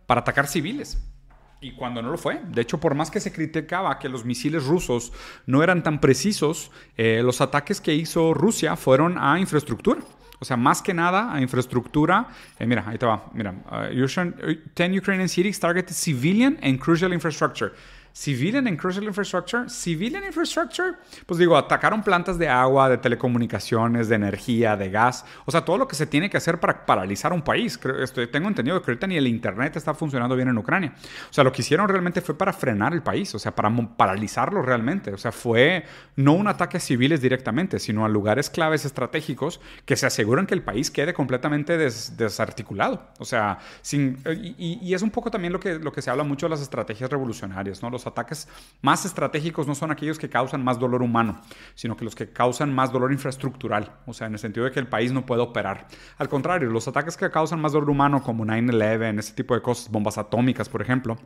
para 0.06 0.20
atacar 0.22 0.46
civiles. 0.46 0.98
Y 1.66 1.72
cuando 1.72 2.00
no 2.00 2.10
lo 2.12 2.16
fue. 2.16 2.40
De 2.46 2.62
hecho, 2.62 2.78
por 2.78 2.94
más 2.94 3.10
que 3.10 3.18
se 3.18 3.32
criticaba 3.32 3.98
que 3.98 4.08
los 4.08 4.24
misiles 4.24 4.66
rusos 4.66 5.12
no 5.46 5.64
eran 5.64 5.82
tan 5.82 6.00
precisos, 6.00 6.70
eh, 6.96 7.22
los 7.24 7.40
ataques 7.40 7.80
que 7.80 7.92
hizo 7.92 8.34
Rusia 8.34 8.76
fueron 8.76 9.18
a 9.18 9.40
infraestructura. 9.40 10.00
O 10.38 10.44
sea, 10.44 10.56
más 10.56 10.80
que 10.80 10.94
nada 10.94 11.34
a 11.34 11.40
infraestructura. 11.40 12.28
Eh, 12.60 12.66
mira, 12.68 12.84
ahí 12.86 12.98
te 12.98 13.06
va. 13.06 13.28
Mira, 13.32 13.52
10 13.90 14.16
uh, 14.16 14.96
Ukrainian 14.96 15.28
cities 15.28 15.58
targeted 15.58 15.92
civilian 15.92 16.56
and 16.62 16.78
crucial 16.78 17.12
infrastructure. 17.12 17.72
Civilian 18.16 18.66
and 18.66 18.78
Crucial 18.78 19.04
Infrastructure. 19.04 19.68
Civilian 19.68 20.24
Infrastructure, 20.24 20.94
pues 21.26 21.38
digo, 21.38 21.54
atacaron 21.54 22.02
plantas 22.02 22.38
de 22.38 22.48
agua, 22.48 22.88
de 22.88 22.96
telecomunicaciones, 22.96 24.08
de 24.08 24.14
energía, 24.14 24.74
de 24.74 24.88
gas. 24.88 25.26
O 25.44 25.52
sea, 25.52 25.66
todo 25.66 25.76
lo 25.76 25.86
que 25.86 25.96
se 25.96 26.06
tiene 26.06 26.30
que 26.30 26.38
hacer 26.38 26.58
para 26.58 26.86
paralizar 26.86 27.34
un 27.34 27.42
país. 27.42 27.78
Estoy, 28.00 28.28
tengo 28.28 28.48
entendido 28.48 28.80
que 28.80 28.90
ahorita 28.90 29.06
ni 29.06 29.18
el 29.18 29.26
Internet 29.26 29.76
está 29.76 29.92
funcionando 29.92 30.34
bien 30.34 30.48
en 30.48 30.56
Ucrania. 30.56 30.94
O 31.28 31.32
sea, 31.32 31.44
lo 31.44 31.52
que 31.52 31.60
hicieron 31.60 31.86
realmente 31.90 32.22
fue 32.22 32.38
para 32.38 32.54
frenar 32.54 32.94
el 32.94 33.02
país, 33.02 33.34
o 33.34 33.38
sea, 33.38 33.54
para 33.54 33.70
paralizarlo 33.98 34.62
realmente. 34.62 35.12
O 35.12 35.18
sea, 35.18 35.30
fue 35.30 35.84
no 36.16 36.32
un 36.32 36.48
ataque 36.48 36.78
a 36.78 36.80
civiles 36.80 37.20
directamente, 37.20 37.78
sino 37.78 38.06
a 38.06 38.08
lugares 38.08 38.48
claves 38.48 38.86
estratégicos 38.86 39.60
que 39.84 39.94
se 39.94 40.06
aseguran 40.06 40.46
que 40.46 40.54
el 40.54 40.62
país 40.62 40.90
quede 40.90 41.12
completamente 41.12 41.76
desarticulado. 41.76 43.08
O 43.18 43.26
sea, 43.26 43.58
sin, 43.82 44.18
y, 44.26 44.78
y, 44.80 44.94
es 44.94 45.02
un 45.02 45.10
poco 45.10 45.30
también 45.30 45.52
lo 45.52 45.60
que, 45.60 45.78
lo 45.78 45.92
que 45.92 46.00
se 46.00 46.08
habla 46.08 46.24
mucho 46.24 46.46
de 46.46 46.50
las 46.50 46.62
estrategias 46.62 47.10
revolucionarias, 47.10 47.82
¿no? 47.82 47.90
Los 47.90 48.05
ataques 48.06 48.48
más 48.82 49.04
estratégicos 49.04 49.66
no 49.66 49.74
son 49.74 49.90
aquellos 49.90 50.18
que 50.18 50.28
causan 50.28 50.64
más 50.64 50.78
dolor 50.78 51.02
humano, 51.02 51.40
sino 51.74 51.96
que 51.96 52.04
los 52.04 52.14
que 52.14 52.32
causan 52.32 52.74
más 52.74 52.92
dolor 52.92 53.12
infraestructural, 53.12 53.92
o 54.06 54.12
sea, 54.12 54.26
en 54.26 54.34
el 54.34 54.38
sentido 54.38 54.64
de 54.64 54.72
que 54.72 54.80
el 54.80 54.88
país 54.88 55.12
no 55.12 55.26
puede 55.26 55.42
operar. 55.42 55.88
Al 56.18 56.28
contrario, 56.28 56.70
los 56.70 56.88
ataques 56.88 57.16
que 57.16 57.30
causan 57.30 57.60
más 57.60 57.72
dolor 57.72 57.90
humano, 57.90 58.22
como 58.22 58.44
9-11, 58.44 59.18
ese 59.18 59.34
tipo 59.34 59.54
de 59.54 59.62
cosas, 59.62 59.90
bombas 59.90 60.18
atómicas, 60.18 60.68
por 60.68 60.82
ejemplo, 60.82 61.16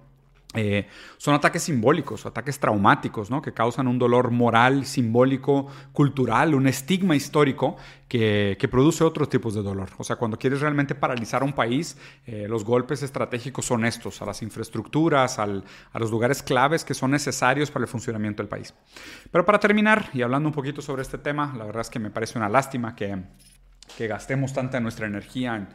eh, 0.55 0.89
son 1.17 1.35
ataques 1.35 1.63
simbólicos, 1.63 2.27
ataques 2.27 2.59
traumáticos, 2.59 3.29
que 3.41 3.53
causan 3.53 3.87
un 3.87 4.01
dolor 4.01 4.33
moral, 4.33 4.85
simbólico, 4.85 5.69
cultural, 5.93 6.57
un 6.57 6.67
estigma 6.67 7.15
histórico 7.15 7.77
que, 8.09 8.57
produce 8.69 9.05
otros 9.05 9.29
tipos 9.29 9.55
de 9.55 9.63
dolor. 9.63 9.91
O 9.99 10.03
sea, 10.03 10.17
cuando 10.17 10.39
quieres 10.39 10.61
realmente 10.61 10.97
paralizar 10.97 11.45
un 11.45 11.53
país, 11.53 11.97
eh, 12.27 12.47
los 12.49 12.65
golpes 12.65 13.05
estratégicos 13.05 13.65
son 13.65 13.85
estos, 13.85 14.21
a 14.23 14.27
las 14.27 14.43
infraestructuras, 14.43 15.39
a 15.39 15.47
los 15.47 16.11
lugares 16.11 16.43
claves 16.43 16.85
que 16.85 16.95
son 16.95 17.13
necesarios 17.13 17.71
para 17.71 17.85
el 17.85 17.89
funcionamiento 17.89 18.43
del 18.43 18.49
país. 18.49 18.75
Pero 19.31 19.47
para 19.47 19.61
terminar, 19.61 20.11
y 20.13 20.23
hablando 20.23 20.49
un 20.49 20.55
poquito 20.55 20.83
sobre 20.83 21.03
este 21.03 21.19
tema, 21.19 21.55
la 21.57 21.65
verdad 21.65 21.83
es 21.83 21.91
que 21.91 22.01
me 22.01 22.11
parece 22.11 22.39
una 22.39 22.49
lástima 22.49 22.97
que, 22.97 23.23
que 23.97 24.09
gastemos 24.09 24.53
tanta 24.53 24.81
nuestra 24.81 25.07
energía 25.07 25.55
en 25.55 25.69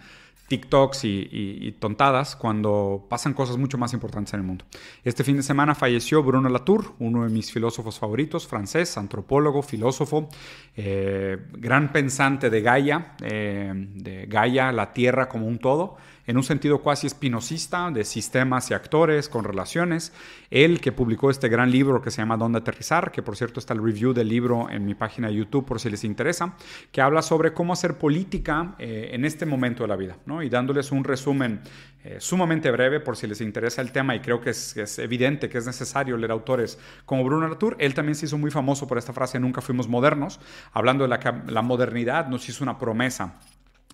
TikToks 0.47 1.01
y, 1.03 1.75
tontadas 1.79 2.36
cuando 2.36 3.05
pasan 3.10 3.34
cosas 3.34 3.58
mucho 3.58 3.77
más 3.77 3.93
importantes 3.93 4.34
en 4.34 4.41
el 4.41 4.45
mundo. 4.45 4.65
Este 5.03 5.23
fin 5.23 5.38
de 5.38 5.43
semana 5.43 5.75
falleció 5.75 6.23
Bruno 6.23 6.49
Latour, 6.49 6.93
uno 6.99 7.23
de 7.23 7.29
mis 7.29 7.51
filósofos 7.51 7.99
favoritos, 7.99 8.47
francés, 8.47 8.97
antropólogo, 8.97 9.62
filósofo, 9.62 10.29
eh, 10.75 11.38
gran 11.53 11.91
pensante 11.91 12.49
de 12.49 12.62
Gaia, 12.62 13.15
eh, 13.21 13.71
de 13.75 14.25
Gaia, 14.27 14.71
la 14.71 14.93
Tierra 14.93 15.27
como 15.27 15.47
un 15.47 15.58
todo 15.58 15.97
en 16.27 16.38
un 16.38 16.43
sentido 16.43 16.79
cuasi 16.79 17.07
espinosista 17.07 17.91
de 17.91 18.03
sistemas 18.03 18.71
y 18.71 18.73
actores 18.73 19.29
con 19.29 19.43
relaciones. 19.43 20.13
Él 20.49 20.81
que 20.81 20.91
publicó 20.91 21.29
este 21.29 21.49
gran 21.49 21.71
libro 21.71 22.01
que 22.01 22.11
se 22.11 22.21
llama 22.21 22.38
Dónde 22.38 22.59
aterrizar, 22.59 23.11
que 23.11 23.21
por 23.21 23.35
cierto 23.35 23.59
está 23.59 23.73
el 23.73 23.83
review 23.83 24.13
del 24.13 24.29
libro 24.29 24.69
en 24.69 24.85
mi 24.85 24.95
página 24.95 25.27
de 25.27 25.35
YouTube 25.35 25.65
por 25.65 25.79
si 25.79 25.89
les 25.89 26.03
interesa, 26.03 26.55
que 26.91 27.01
habla 27.01 27.21
sobre 27.21 27.53
cómo 27.53 27.73
hacer 27.73 27.97
política 27.97 28.75
eh, 28.79 29.09
en 29.13 29.25
este 29.25 29.45
momento 29.45 29.83
de 29.83 29.88
la 29.88 29.95
vida, 29.95 30.17
¿no? 30.25 30.41
Y 30.41 30.49
dándoles 30.49 30.91
un 30.91 31.03
resumen 31.03 31.61
eh, 32.03 32.17
sumamente 32.19 32.69
breve 32.71 32.99
por 32.99 33.17
si 33.17 33.27
les 33.27 33.41
interesa 33.41 33.81
el 33.81 33.91
tema 33.91 34.15
y 34.15 34.19
creo 34.19 34.39
que 34.39 34.51
es, 34.51 34.99
evidente 34.99 35.49
que 35.49 35.57
es 35.57 35.65
necesario 35.65 36.17
leer 36.17 36.31
autores 36.31 36.77
como 37.05 37.23
Bruno 37.23 37.47
Latour. 37.47 37.75
Él 37.79 37.93
también 37.93 38.15
se 38.15 38.25
hizo 38.25 38.38
muy 38.38 38.51
famoso 38.51 38.88
por 38.88 38.97
esta 38.97 39.13
frase, 39.13 39.39
nunca 39.39 39.61
fuimos 39.61 39.88
modernos, 39.88 40.39
hablando 40.71 41.03
de 41.03 41.09
la, 41.09 41.43
la 41.47 41.61
modernidad, 41.61 42.27
nos 42.27 42.47
hizo 42.47 42.63
una 42.63 42.77
promesa 42.77 43.39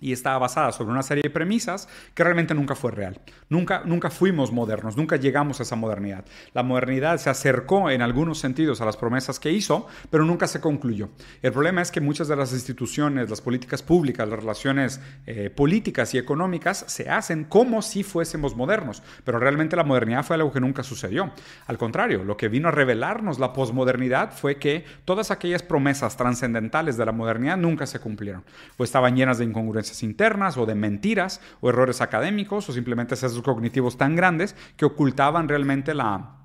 y 0.02 0.12
estaba 0.12 0.40
basada 0.40 0.72
sobre 0.72 0.92
una 0.92 1.04
serie 1.04 1.22
de 1.22 1.30
premisas 1.30 1.88
que 2.14 2.24
realmente 2.24 2.54
nunca 2.54 2.76
fue 2.76 2.92
real. 2.92 3.22
Nunca, 3.48 3.84
nunca 3.86 4.10
fuimos 4.10 4.52
modernos, 4.52 4.98
nunca 4.98 5.16
llegamos 5.16 5.60
a 5.60 5.64
esa 5.64 5.76
modernidad. 5.76 6.26
La 6.54 6.64
modernidad 6.64 7.18
se 7.18 7.30
acercó 7.30 7.90
en 7.90 8.02
algunos 8.02 8.40
sentidos 8.40 8.82
a 8.82 8.86
las 8.86 8.98
promesas 8.98 9.40
que 9.40 9.52
hizo, 9.52 9.88
pero 10.10 10.26
nunca 10.26 10.48
se 10.48 10.60
concluyó. 10.60 11.10
El 11.42 11.54
problema 11.54 11.82
es 11.82 11.92
que 11.92 12.02
muchas 12.02 12.28
de 12.28 12.36
las 12.36 12.52
instituciones, 12.52 13.30
las 13.30 13.42
políticas 13.42 13.84
públicas, 13.84 14.28
las 14.28 14.40
relaciones 14.40 15.00
eh, 15.28 15.50
políticas 15.50 16.14
y 16.16 16.18
económicas 16.18 16.84
se 16.88 17.10
hacen 17.10 17.46
como 17.46 17.82
si 17.82 18.04
fuésemos 18.04 18.56
modernos, 18.56 19.04
pero 19.24 19.40
realmente 19.40 19.76
la 19.76 19.84
modernidad 19.84 20.26
fue 20.26 20.36
algo 20.36 20.52
que 20.52 20.60
nunca 20.60 20.82
sucedió. 20.82 21.32
Al 21.68 21.78
contrario, 21.78 22.24
lo 22.24 22.38
que 22.38 22.48
vino 22.48 22.70
a 22.70 22.72
revelarnos 22.72 23.38
la 23.38 23.54
posmodernidad 23.54 24.32
fue 24.34 24.58
que 24.58 24.86
todas 25.06 25.30
aquellas 25.30 25.62
promesas 25.62 26.18
trascendentales 26.18 26.98
de 26.98 27.06
la 27.06 27.12
modernidad 27.12 27.58
nunca 27.58 27.86
se 27.86 28.00
cumplieron 28.00 28.44
o 28.78 28.84
estaban 28.84 29.16
llenas 29.16 29.38
de 29.38 29.46
incongruencias 29.46 29.91
internas 30.04 30.58
o 30.58 30.66
de 30.66 30.76
mentiras 30.76 31.42
o 31.60 31.70
errores 31.70 32.02
académicos 32.02 32.70
o 32.70 32.74
simplemente 32.74 33.16
sesgos 33.16 33.44
cognitivos 33.44 33.98
tan 33.98 34.16
grandes 34.16 34.56
que 34.78 34.86
ocultaban 34.86 35.50
realmente 35.50 35.94
la, 35.94 36.38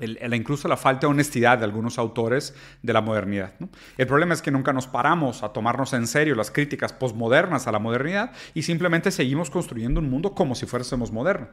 incluso 0.00 0.68
la 0.68 0.76
falta 0.76 1.06
de 1.06 1.12
honestidad 1.12 1.58
de 1.58 1.64
algunos 1.64 1.98
autores 1.98 2.54
de 2.82 2.92
la 2.92 3.00
modernidad. 3.00 3.54
El 3.96 4.06
problema 4.06 4.34
es 4.34 4.42
que 4.42 4.50
nunca 4.50 4.72
nos 4.72 4.86
paramos 4.86 5.42
a 5.42 5.52
tomarnos 5.52 5.92
en 5.92 6.06
serio 6.06 6.34
las 6.34 6.50
críticas 6.50 6.92
postmodernas 6.92 7.66
a 7.66 7.72
la 7.72 7.78
modernidad 7.78 8.32
y 8.54 8.62
simplemente 8.62 9.10
seguimos 9.10 9.50
construyendo 9.50 10.00
un 10.00 10.10
mundo 10.10 10.34
como 10.34 10.54
si 10.54 10.66
fuésemos 10.66 11.12
modernos. 11.12 11.48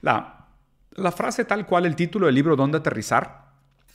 La 0.00 1.12
frase 1.12 1.44
tal 1.44 1.66
cual, 1.66 1.86
el 1.86 1.96
título 1.96 2.26
del 2.26 2.34
libro 2.34 2.56
Dónde 2.56 2.78
aterrizar, 2.78 3.41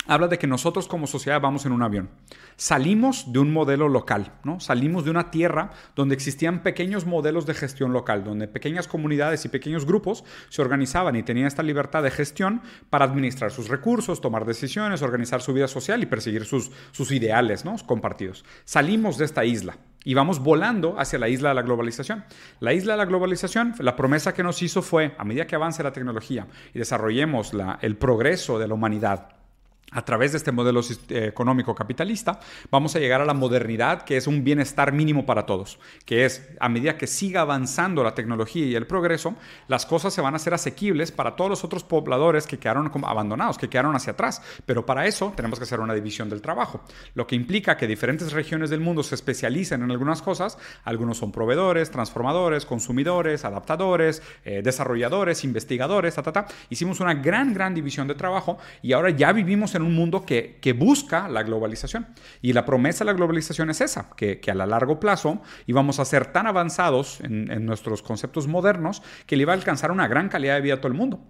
habla 0.07 0.27
de 0.27 0.37
que 0.37 0.47
nosotros 0.47 0.87
como 0.87 1.07
sociedad 1.07 1.41
vamos 1.41 1.65
en 1.65 1.71
un 1.71 1.83
avión. 1.83 2.09
Salimos 2.55 3.31
de 3.31 3.39
un 3.39 3.53
modelo 3.53 3.89
local, 3.89 4.33
¿no? 4.43 4.59
Salimos 4.59 5.05
de 5.05 5.11
una 5.11 5.29
tierra 5.29 5.71
donde 5.95 6.15
existían 6.15 6.63
pequeños 6.63 7.05
modelos 7.05 7.45
de 7.45 7.53
gestión 7.53 7.93
local, 7.93 8.23
donde 8.23 8.47
pequeñas 8.47 8.87
comunidades 8.87 9.45
y 9.45 9.49
pequeños 9.49 9.85
grupos 9.85 10.23
se 10.49 10.61
organizaban 10.61 11.15
y 11.15 11.23
tenían 11.23 11.47
esta 11.47 11.63
libertad 11.63 12.03
de 12.03 12.11
gestión 12.11 12.61
para 12.89 13.05
administrar 13.05 13.51
sus 13.51 13.67
recursos, 13.67 14.21
tomar 14.21 14.45
decisiones, 14.45 15.01
organizar 15.01 15.41
su 15.41 15.53
vida 15.53 15.67
social 15.67 16.01
y 16.01 16.07
perseguir 16.07 16.45
sus, 16.45 16.71
sus 16.91 17.11
ideales, 17.11 17.65
¿no? 17.65 17.75
Compartidos. 17.85 18.43
Salimos 18.65 19.17
de 19.17 19.25
esta 19.25 19.45
isla 19.45 19.77
y 20.03 20.13
vamos 20.13 20.39
volando 20.39 20.97
hacia 20.97 21.19
la 21.19 21.29
isla 21.29 21.49
de 21.49 21.55
la 21.55 21.61
globalización. 21.63 22.23
La 22.59 22.73
isla 22.73 22.93
de 22.93 22.97
la 22.97 23.05
globalización, 23.05 23.75
la 23.79 23.95
promesa 23.95 24.33
que 24.33 24.41
nos 24.41 24.61
hizo 24.61 24.81
fue, 24.81 25.13
a 25.17 25.25
medida 25.25 25.47
que 25.47 25.55
avance 25.55 25.83
la 25.83 25.91
tecnología 25.91 26.47
y 26.73 26.79
desarrollemos 26.79 27.53
la, 27.53 27.77
el 27.81 27.97
progreso 27.97 28.57
de 28.57 28.67
la 28.67 28.73
humanidad, 28.73 29.36
a 29.91 30.03
través 30.03 30.33
de 30.33 30.37
este 30.37 30.51
modelo 30.51 30.81
eh, 30.81 31.27
económico 31.27 31.73
capitalista, 31.73 32.41
vamos 32.69 32.95
a 32.95 32.99
llegar 32.99 33.21
a 33.21 33.25
la 33.25 33.33
modernidad, 33.33 34.01
que 34.01 34.17
es 34.17 34.27
un 34.27 34.43
bienestar 34.43 34.91
mínimo 34.91 35.25
para 35.25 35.45
todos, 35.45 35.79
que 36.05 36.25
es 36.25 36.49
a 36.59 36.67
medida 36.67 36.97
que 36.97 37.07
siga 37.07 37.41
avanzando 37.41 38.03
la 38.03 38.13
tecnología 38.13 38.65
y 38.65 38.75
el 38.75 38.85
progreso, 38.85 39.35
las 39.69 39.85
cosas 39.85 40.13
se 40.13 40.21
van 40.21 40.33
a 40.33 40.37
hacer 40.37 40.53
asequibles 40.53 41.11
para 41.11 41.37
todos 41.37 41.49
los 41.49 41.63
otros 41.63 41.85
pobladores 41.85 42.47
que 42.47 42.59
quedaron 42.59 42.91
abandonados, 43.05 43.57
que 43.57 43.69
quedaron 43.69 43.95
hacia 43.95 44.13
atrás. 44.13 44.41
Pero 44.65 44.85
para 44.85 45.05
eso 45.05 45.31
tenemos 45.35 45.57
que 45.57 45.63
hacer 45.63 45.79
una 45.79 45.93
división 45.93 46.29
del 46.29 46.41
trabajo, 46.41 46.81
lo 47.13 47.25
que 47.25 47.35
implica 47.35 47.77
que 47.77 47.87
diferentes 47.87 48.33
regiones 48.33 48.69
del 48.69 48.81
mundo 48.81 49.03
se 49.03 49.15
especialicen 49.15 49.83
en 49.83 49.91
algunas 49.91 50.21
cosas. 50.21 50.57
Algunos 50.83 51.17
son 51.17 51.31
proveedores, 51.31 51.91
transformadores, 51.91 52.65
consumidores, 52.65 53.45
adaptadores, 53.45 54.21
eh, 54.43 54.61
desarrolladores, 54.63 55.45
investigadores, 55.45 56.15
ta, 56.15 56.23
ta, 56.23 56.31
ta. 56.33 56.47
Hicimos 56.69 56.99
una 56.99 57.13
gran, 57.13 57.53
gran 57.53 57.73
división 57.73 58.07
de 58.07 58.15
trabajo 58.15 58.57
y 58.81 58.91
ahora 58.91 59.11
ya 59.11 59.31
vivimos 59.31 59.75
un 59.81 59.95
mundo 59.95 60.25
que, 60.25 60.75
busca 60.77 61.27
la 61.27 61.43
globalización. 61.43 62.07
Y 62.41 62.53
la 62.53 62.65
promesa 62.65 62.99
de 62.99 63.11
la 63.11 63.17
globalización 63.17 63.69
es 63.69 63.81
esa, 63.81 64.09
que, 64.15 64.41
a 64.47 64.55
la 64.55 64.65
largo 64.65 64.99
plazo 64.99 65.41
íbamos 65.65 65.99
a 65.99 66.05
ser 66.05 66.31
tan 66.31 66.47
avanzados 66.47 67.21
en, 67.21 67.51
en 67.51 67.65
nuestros 67.65 68.01
conceptos 68.01 68.47
modernos 68.47 69.01
que 69.25 69.35
le 69.35 69.43
iba 69.43 69.53
a 69.53 69.55
alcanzar 69.55 69.91
una 69.91 70.07
gran 70.07 70.29
calidad 70.29 70.55
de 70.55 70.61
vida 70.61 70.75
a 70.75 70.77
todo 70.77 70.89
el 70.89 70.97
mundo. 70.97 71.21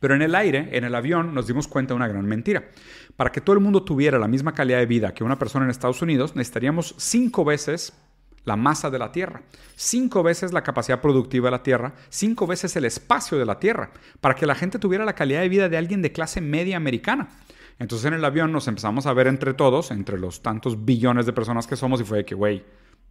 Pero 0.00 0.14
en 0.14 0.22
el 0.22 0.34
aire, 0.34 0.68
en 0.72 0.84
el 0.84 0.94
avión, 0.94 1.34
nos 1.34 1.46
dimos 1.46 1.66
cuenta 1.66 1.94
de 1.94 1.96
una 1.96 2.08
gran 2.08 2.26
mentira. 2.26 2.64
Para 3.16 3.32
que 3.32 3.40
todo 3.40 3.54
el 3.54 3.60
mundo 3.60 3.84
tuviera 3.84 4.18
la 4.18 4.28
misma 4.28 4.52
calidad 4.52 4.78
de 4.78 4.86
vida 4.86 5.14
que 5.14 5.24
una 5.24 5.38
persona 5.38 5.64
en 5.64 5.70
Estados 5.70 6.02
Unidos, 6.02 6.36
necesitaríamos 6.36 6.94
cinco 6.98 7.42
veces 7.44 7.94
la 8.44 8.56
masa 8.56 8.90
de 8.90 8.98
la 8.98 9.12
Tierra, 9.12 9.42
cinco 9.74 10.22
veces 10.22 10.52
la 10.52 10.62
capacidad 10.62 11.00
productiva 11.00 11.46
de 11.46 11.52
la 11.52 11.62
Tierra, 11.62 11.94
cinco 12.10 12.46
veces 12.46 12.76
el 12.76 12.84
espacio 12.84 13.38
de 13.38 13.46
la 13.46 13.58
Tierra, 13.58 13.92
para 14.20 14.34
que 14.34 14.46
la 14.46 14.54
gente 14.54 14.78
tuviera 14.78 15.04
la 15.04 15.14
calidad 15.14 15.40
de 15.40 15.48
vida 15.48 15.68
de 15.68 15.78
alguien 15.78 16.02
de 16.02 16.12
clase 16.12 16.40
media 16.40 16.76
americana. 16.76 17.28
Entonces 17.78 18.06
en 18.06 18.14
el 18.14 18.24
avión 18.24 18.52
nos 18.52 18.68
empezamos 18.68 19.06
a 19.06 19.12
ver 19.12 19.26
entre 19.26 19.54
todos, 19.54 19.90
entre 19.90 20.18
los 20.18 20.42
tantos 20.42 20.84
billones 20.84 21.26
de 21.26 21.32
personas 21.32 21.66
que 21.66 21.76
somos, 21.76 22.00
y 22.00 22.04
fue 22.04 22.18
de 22.18 22.24
que, 22.24 22.34
güey, 22.34 22.64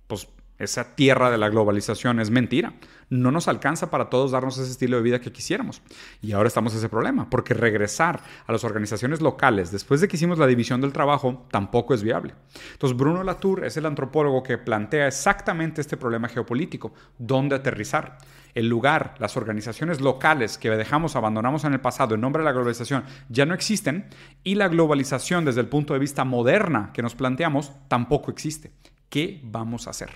pues 0.07 0.27
esa 0.59 0.95
tierra 0.95 1.31
de 1.31 1.37
la 1.37 1.49
globalización 1.49 2.19
es 2.19 2.29
mentira. 2.29 2.73
No 3.09 3.31
nos 3.31 3.47
alcanza 3.47 3.89
para 3.89 4.09
todos 4.09 4.31
darnos 4.31 4.57
ese 4.57 4.71
estilo 4.71 4.97
de 4.97 5.03
vida 5.03 5.19
que 5.19 5.31
quisiéramos. 5.31 5.81
Y 6.21 6.31
ahora 6.31 6.47
estamos 6.47 6.73
en 6.73 6.79
ese 6.79 6.89
problema, 6.89 7.29
porque 7.29 7.53
regresar 7.53 8.21
a 8.45 8.51
las 8.51 8.63
organizaciones 8.63 9.21
locales 9.21 9.71
después 9.71 9.99
de 10.01 10.07
que 10.07 10.15
hicimos 10.15 10.37
la 10.37 10.47
división 10.47 10.81
del 10.81 10.93
trabajo 10.93 11.45
tampoco 11.51 11.93
es 11.93 12.03
viable. 12.03 12.35
Entonces 12.73 12.97
Bruno 12.97 13.23
Latour 13.23 13.65
es 13.65 13.77
el 13.77 13.85
antropólogo 13.85 14.43
que 14.43 14.57
plantea 14.57 15.07
exactamente 15.07 15.81
este 15.81 15.97
problema 15.97 16.29
geopolítico, 16.29 16.93
dónde 17.17 17.55
aterrizar. 17.55 18.17
El 18.55 18.69
lugar, 18.69 19.15
las 19.19 19.35
organizaciones 19.37 20.01
locales 20.01 20.57
que 20.57 20.69
dejamos, 20.69 21.15
abandonamos 21.15 21.63
en 21.63 21.73
el 21.73 21.81
pasado 21.81 22.15
en 22.15 22.21
nombre 22.21 22.41
de 22.41 22.45
la 22.45 22.51
globalización 22.51 23.03
ya 23.29 23.45
no 23.45 23.53
existen 23.53 24.07
y 24.43 24.55
la 24.55 24.67
globalización 24.67 25.45
desde 25.45 25.61
el 25.61 25.67
punto 25.67 25.93
de 25.93 25.99
vista 25.99 26.23
moderna 26.23 26.91
que 26.93 27.01
nos 27.01 27.15
planteamos 27.15 27.71
tampoco 27.87 28.31
existe. 28.31 28.71
¿Qué 29.09 29.41
vamos 29.43 29.87
a 29.87 29.91
hacer? 29.91 30.09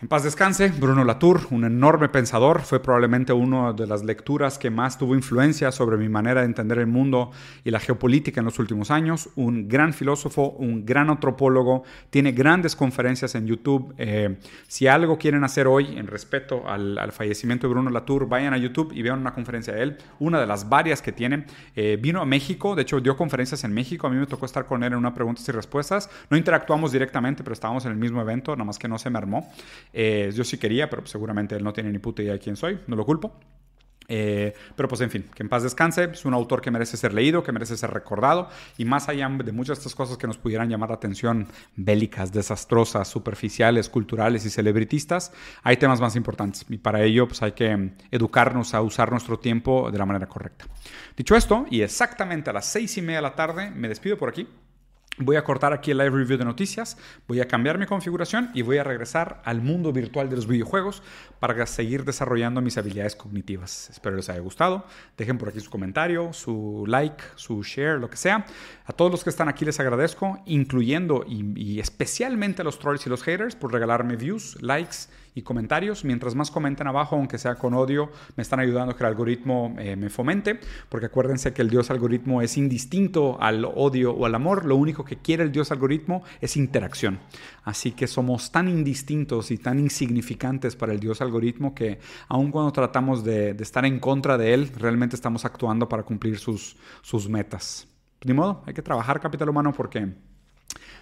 En 0.00 0.06
paz 0.06 0.22
descanse, 0.22 0.68
Bruno 0.68 1.02
Latour, 1.02 1.48
un 1.50 1.64
enorme 1.64 2.08
pensador, 2.08 2.60
fue 2.60 2.80
probablemente 2.80 3.32
una 3.32 3.72
de 3.72 3.84
las 3.84 4.04
lecturas 4.04 4.56
que 4.56 4.70
más 4.70 4.96
tuvo 4.96 5.16
influencia 5.16 5.72
sobre 5.72 5.96
mi 5.96 6.08
manera 6.08 6.42
de 6.42 6.46
entender 6.46 6.78
el 6.78 6.86
mundo 6.86 7.32
y 7.64 7.72
la 7.72 7.80
geopolítica 7.80 8.40
en 8.40 8.44
los 8.44 8.60
últimos 8.60 8.92
años. 8.92 9.28
Un 9.34 9.66
gran 9.66 9.92
filósofo, 9.92 10.50
un 10.50 10.86
gran 10.86 11.10
antropólogo, 11.10 11.82
tiene 12.10 12.30
grandes 12.30 12.76
conferencias 12.76 13.34
en 13.34 13.48
YouTube. 13.48 13.92
Eh, 13.98 14.38
si 14.68 14.86
algo 14.86 15.18
quieren 15.18 15.42
hacer 15.42 15.66
hoy 15.66 15.98
en 15.98 16.06
respeto 16.06 16.68
al, 16.68 17.10
fallecimiento 17.10 17.66
de 17.66 17.72
Bruno 17.72 17.90
Latour, 17.90 18.28
vayan 18.28 18.54
a 18.54 18.56
YouTube 18.56 18.92
y 18.94 19.02
vean 19.02 19.18
una 19.18 19.34
conferencia 19.34 19.74
de 19.74 19.82
él, 19.82 19.98
una 20.20 20.38
de 20.38 20.46
las 20.46 20.68
varias 20.68 21.02
que 21.02 21.10
tiene. 21.10 21.44
Eh, 21.74 21.98
vino 22.00 22.20
a 22.20 22.24
México, 22.24 22.76
de 22.76 22.82
hecho 22.82 23.00
dio 23.00 23.16
conferencias 23.16 23.64
en 23.64 23.74
México, 23.74 24.06
a 24.06 24.10
mí 24.10 24.16
me 24.16 24.28
tocó 24.28 24.46
estar 24.46 24.64
con 24.64 24.84
él 24.84 24.92
en 24.92 24.98
una 25.00 25.12
preguntas 25.12 25.48
y 25.48 25.50
respuestas. 25.50 26.08
No 26.30 26.36
interactuamos 26.36 26.92
directamente, 26.92 27.42
pero 27.42 27.54
estábamos 27.54 27.84
en 27.84 27.90
el 27.90 27.98
mismo 27.98 28.20
evento, 28.20 28.54
nada 28.54 28.64
más 28.64 28.78
que 28.78 28.86
no 28.86 28.96
se 28.96 29.10
me 29.10 29.18
armó. 29.18 29.50
Eh, 29.92 30.30
yo 30.34 30.44
sí 30.44 30.58
quería, 30.58 30.88
pero 30.90 31.06
seguramente 31.06 31.56
él 31.56 31.64
no 31.64 31.72
tiene 31.72 31.90
ni 31.90 31.98
puta 31.98 32.22
idea 32.22 32.34
de 32.34 32.38
quién 32.38 32.56
soy, 32.56 32.78
no 32.86 32.96
lo 32.96 33.04
culpo. 33.04 33.38
Eh, 34.10 34.54
pero 34.74 34.88
pues 34.88 35.02
en 35.02 35.10
fin, 35.10 35.26
que 35.34 35.42
en 35.42 35.50
paz 35.50 35.62
descanse, 35.62 36.04
es 36.12 36.24
un 36.24 36.32
autor 36.32 36.62
que 36.62 36.70
merece 36.70 36.96
ser 36.96 37.12
leído, 37.12 37.42
que 37.42 37.52
merece 37.52 37.76
ser 37.76 37.90
recordado 37.90 38.48
y 38.78 38.86
más 38.86 39.08
allá 39.10 39.28
de 39.28 39.52
muchas 39.52 39.76
de 39.76 39.80
estas 39.80 39.94
cosas 39.94 40.16
que 40.16 40.26
nos 40.26 40.38
pudieran 40.38 40.70
llamar 40.70 40.88
la 40.88 40.94
atención, 40.94 41.46
bélicas, 41.76 42.32
desastrosas, 42.32 43.06
superficiales, 43.06 43.90
culturales 43.90 44.46
y 44.46 44.50
celebritistas, 44.50 45.32
hay 45.62 45.76
temas 45.76 46.00
más 46.00 46.16
importantes 46.16 46.64
y 46.70 46.78
para 46.78 47.02
ello 47.02 47.28
pues 47.28 47.42
hay 47.42 47.52
que 47.52 47.92
educarnos 48.10 48.72
a 48.72 48.80
usar 48.80 49.10
nuestro 49.10 49.38
tiempo 49.38 49.90
de 49.90 49.98
la 49.98 50.06
manera 50.06 50.26
correcta. 50.26 50.64
Dicho 51.14 51.36
esto, 51.36 51.66
y 51.70 51.82
exactamente 51.82 52.48
a 52.48 52.54
las 52.54 52.64
seis 52.64 52.96
y 52.96 53.02
media 53.02 53.16
de 53.16 53.22
la 53.22 53.34
tarde, 53.34 53.70
me 53.70 53.88
despido 53.88 54.16
por 54.16 54.30
aquí. 54.30 54.48
Voy 55.20 55.34
a 55.34 55.42
cortar 55.42 55.72
aquí 55.72 55.90
el 55.90 55.98
live 55.98 56.10
review 56.10 56.38
de 56.38 56.44
noticias, 56.44 56.96
voy 57.26 57.40
a 57.40 57.48
cambiar 57.48 57.76
mi 57.76 57.86
configuración 57.86 58.50
y 58.54 58.62
voy 58.62 58.78
a 58.78 58.84
regresar 58.84 59.42
al 59.44 59.60
mundo 59.60 59.92
virtual 59.92 60.30
de 60.30 60.36
los 60.36 60.46
videojuegos 60.46 61.02
para 61.40 61.66
seguir 61.66 62.04
desarrollando 62.04 62.60
mis 62.60 62.78
habilidades 62.78 63.16
cognitivas. 63.16 63.90
Espero 63.90 64.14
les 64.14 64.28
haya 64.28 64.38
gustado. 64.38 64.84
Dejen 65.16 65.36
por 65.36 65.48
aquí 65.48 65.58
su 65.58 65.70
comentario, 65.70 66.32
su 66.32 66.84
like, 66.86 67.24
su 67.34 67.64
share, 67.64 67.98
lo 67.98 68.08
que 68.08 68.16
sea. 68.16 68.46
A 68.86 68.92
todos 68.92 69.10
los 69.10 69.24
que 69.24 69.30
están 69.30 69.48
aquí 69.48 69.64
les 69.64 69.80
agradezco, 69.80 70.40
incluyendo 70.46 71.24
y, 71.26 71.52
y 71.60 71.80
especialmente 71.80 72.62
a 72.62 72.64
los 72.64 72.78
trolls 72.78 73.04
y 73.06 73.10
los 73.10 73.24
haters 73.24 73.56
por 73.56 73.72
regalarme 73.72 74.14
views, 74.14 74.56
likes 74.62 75.08
y 75.38 75.42
comentarios. 75.42 76.04
Mientras 76.04 76.34
más 76.34 76.50
comenten 76.50 76.88
abajo, 76.88 77.14
aunque 77.14 77.38
sea 77.38 77.54
con 77.54 77.72
odio, 77.72 78.10
me 78.36 78.42
están 78.42 78.58
ayudando 78.58 78.92
a 78.92 78.96
que 78.96 79.04
el 79.04 79.08
algoritmo 79.08 79.74
eh, 79.78 79.94
me 79.94 80.10
fomente, 80.10 80.58
porque 80.88 81.06
acuérdense 81.06 81.52
que 81.52 81.62
el 81.62 81.70
dios 81.70 81.90
algoritmo 81.90 82.42
es 82.42 82.56
indistinto 82.56 83.40
al 83.40 83.64
odio 83.64 84.12
o 84.12 84.26
al 84.26 84.34
amor, 84.34 84.64
lo 84.64 84.74
único 84.74 85.04
que 85.04 85.16
quiere 85.16 85.44
el 85.44 85.52
dios 85.52 85.70
algoritmo 85.70 86.24
es 86.40 86.56
interacción. 86.56 87.20
Así 87.62 87.92
que 87.92 88.08
somos 88.08 88.50
tan 88.50 88.68
indistintos 88.68 89.52
y 89.52 89.58
tan 89.58 89.78
insignificantes 89.78 90.74
para 90.74 90.92
el 90.92 90.98
dios 90.98 91.20
algoritmo 91.20 91.72
que 91.72 92.00
aun 92.26 92.50
cuando 92.50 92.72
tratamos 92.72 93.22
de, 93.22 93.50
estar 93.50 93.84
en 93.84 94.00
contra 94.00 94.36
de 94.36 94.54
él, 94.54 94.72
realmente 94.76 95.14
estamos 95.14 95.44
actuando 95.44 95.88
para 95.88 96.02
cumplir 96.02 96.38
sus, 96.38 96.76
sus 97.02 97.28
metas. 97.28 97.86
Ni 98.24 98.34
modo, 98.34 98.64
hay 98.66 98.74
que 98.74 98.82
trabajar 98.82 99.20
capital 99.20 99.48
humano 99.48 99.72
porque 99.72 100.14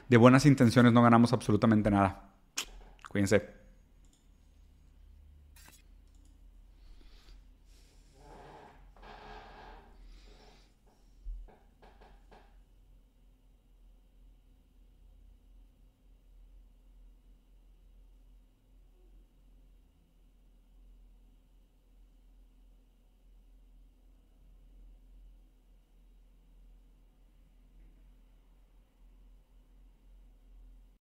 de 0.08 0.16
buenas 0.18 0.44
intenciones 0.44 0.92
no 0.92 1.02
ganamos 1.02 1.32
absolutamente 1.32 1.90
nada. 1.90 2.28
Cuídense. 3.08 3.55